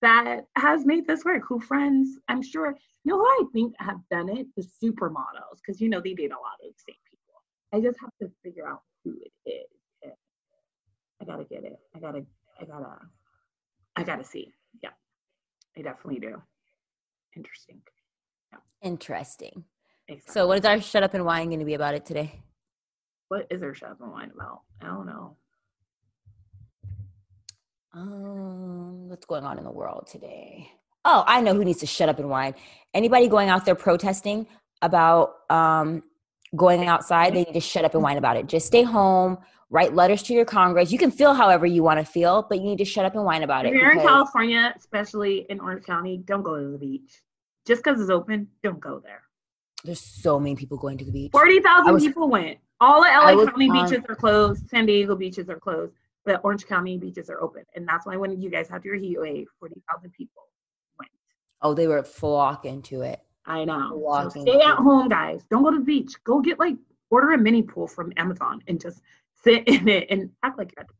[0.00, 2.74] that has made this work who friends i'm sure
[3.04, 4.46] you know who i think have done it?
[4.56, 7.42] The supermodels because you know they date a lot of the same people.
[7.72, 10.12] I just have to figure out who it is.
[11.20, 11.78] I gotta get it.
[11.94, 12.24] I gotta
[12.60, 12.96] i gotta
[13.96, 14.52] i gotta see.
[14.82, 14.90] Yeah.
[15.76, 16.42] I definitely do.
[17.36, 17.80] Interesting.
[18.52, 18.58] Yeah.
[18.82, 19.64] interesting.
[20.08, 20.32] Exactly.
[20.32, 22.40] so what is our shut up and wine going to be about it today?
[23.28, 24.62] What is our shut up and wine about?
[24.80, 25.36] I don't know.
[27.94, 30.70] Um, what's going on in the world today?
[31.04, 32.54] Oh, I know who needs to shut up and whine.
[32.94, 34.46] Anybody going out there protesting
[34.82, 36.02] about um,
[36.56, 38.46] going outside, they need to shut up and whine about it.
[38.46, 39.38] Just stay home,
[39.70, 40.90] write letters to your Congress.
[40.90, 43.24] You can feel however you want to feel, but you need to shut up and
[43.24, 43.74] whine about it.
[43.74, 47.22] If you're in California, especially in Orange County, don't go to the beach.
[47.66, 49.22] Just because it's open, don't go there.
[49.84, 51.32] There's so many people going to the beach.
[51.32, 52.58] 40,000 people went.
[52.80, 54.68] All the LA County beaches are closed.
[54.68, 55.92] San Diego beaches are closed
[56.28, 57.64] but Orange County beaches are open.
[57.74, 60.42] And that's why when you guys had your heat wave, 40,000 people.
[61.62, 63.20] Oh, they were flocking to it.
[63.46, 64.28] I know.
[64.32, 65.42] So stay at home, guys.
[65.50, 66.12] Don't go to the beach.
[66.24, 66.76] Go get like,
[67.10, 69.00] order a mini pool from Amazon and just
[69.42, 70.94] sit in it and act like you're at the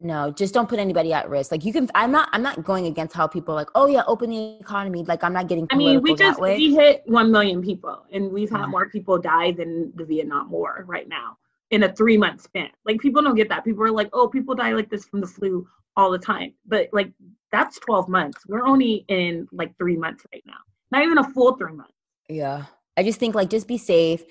[0.00, 2.86] no just don't put anybody at risk like you can i'm not i'm not going
[2.86, 5.76] against how people are like oh yeah open the economy like i'm not getting i
[5.76, 9.92] mean we just we hit 1 million people and we've had more people die than
[9.96, 11.38] the vietnam war right now
[11.70, 12.68] in a three month span.
[12.84, 13.64] Like people don't get that.
[13.64, 16.52] People are like, oh, people die like this from the flu all the time.
[16.66, 17.12] But like
[17.52, 18.42] that's 12 months.
[18.46, 20.58] We're only in like three months right now.
[20.90, 21.92] Not even a full three months.
[22.28, 22.64] Yeah.
[22.96, 24.22] I just think like just be safe.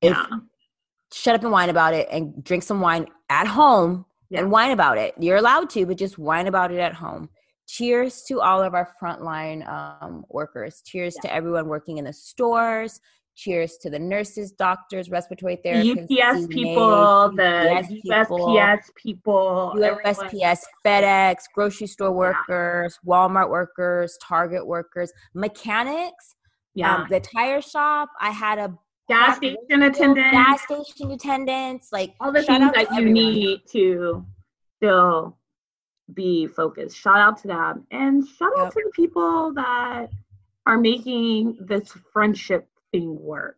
[0.00, 0.26] If, Yeah.
[1.12, 4.40] Shut up and whine about it and drink some wine at home Yeah.
[4.40, 5.14] and whine about it.
[5.18, 7.28] You're allowed to, but just whine about it at home.
[7.68, 10.82] Cheers to all of our frontline um, workers.
[10.84, 13.00] Cheers to everyone working in the stores.
[13.36, 19.72] Cheers to the nurses, doctors, respiratory The therapists, UPS people, the UPS USPS people.
[19.76, 26.36] USPS, FedEx, grocery store workers, Walmart workers, Target workers, mechanics,
[26.74, 28.10] yeah, um, the tire shop.
[28.20, 28.76] I had a
[29.08, 33.12] gas station attendant, gas station attendants, like all the things that you everyone.
[33.14, 34.24] need to
[34.76, 35.38] still
[36.12, 36.96] be focused.
[36.96, 40.08] Shout out to them and shout out to the people that
[40.66, 42.68] are making this friendship
[43.02, 43.56] work.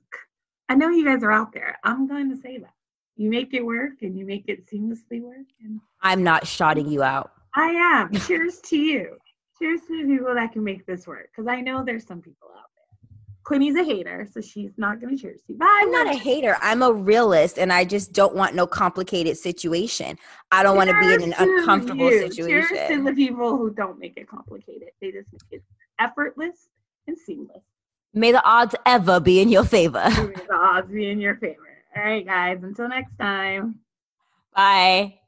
[0.68, 1.78] I know you guys are out there.
[1.84, 2.72] I'm going to say that.
[3.16, 5.47] You make it work and you make it seamlessly work.
[5.62, 7.30] And I'm not shouting you out.
[7.55, 8.12] I am.
[8.20, 9.16] Cheers to you.
[9.59, 11.30] Cheers to the people that can make this work.
[11.34, 13.09] Because I know there's some people out there.
[13.45, 15.59] Quinny's a hater, so she's not going to cheers to you.
[15.59, 16.59] But I I'm not a hater.
[16.61, 20.18] I'm a realist, and I just don't want no complicated situation.
[20.51, 22.28] I don't want to be in an uncomfortable you.
[22.28, 24.89] Cheers to the people who don't make it complicated.
[25.01, 25.62] They just make it
[25.99, 26.68] effortless
[27.07, 27.62] and seamless.
[28.17, 30.03] May the odds ever be in your favor.
[30.09, 31.61] May the odds be in your favor.
[31.95, 32.59] All right, guys.
[32.62, 33.81] Until next time.
[34.55, 35.19] Bye.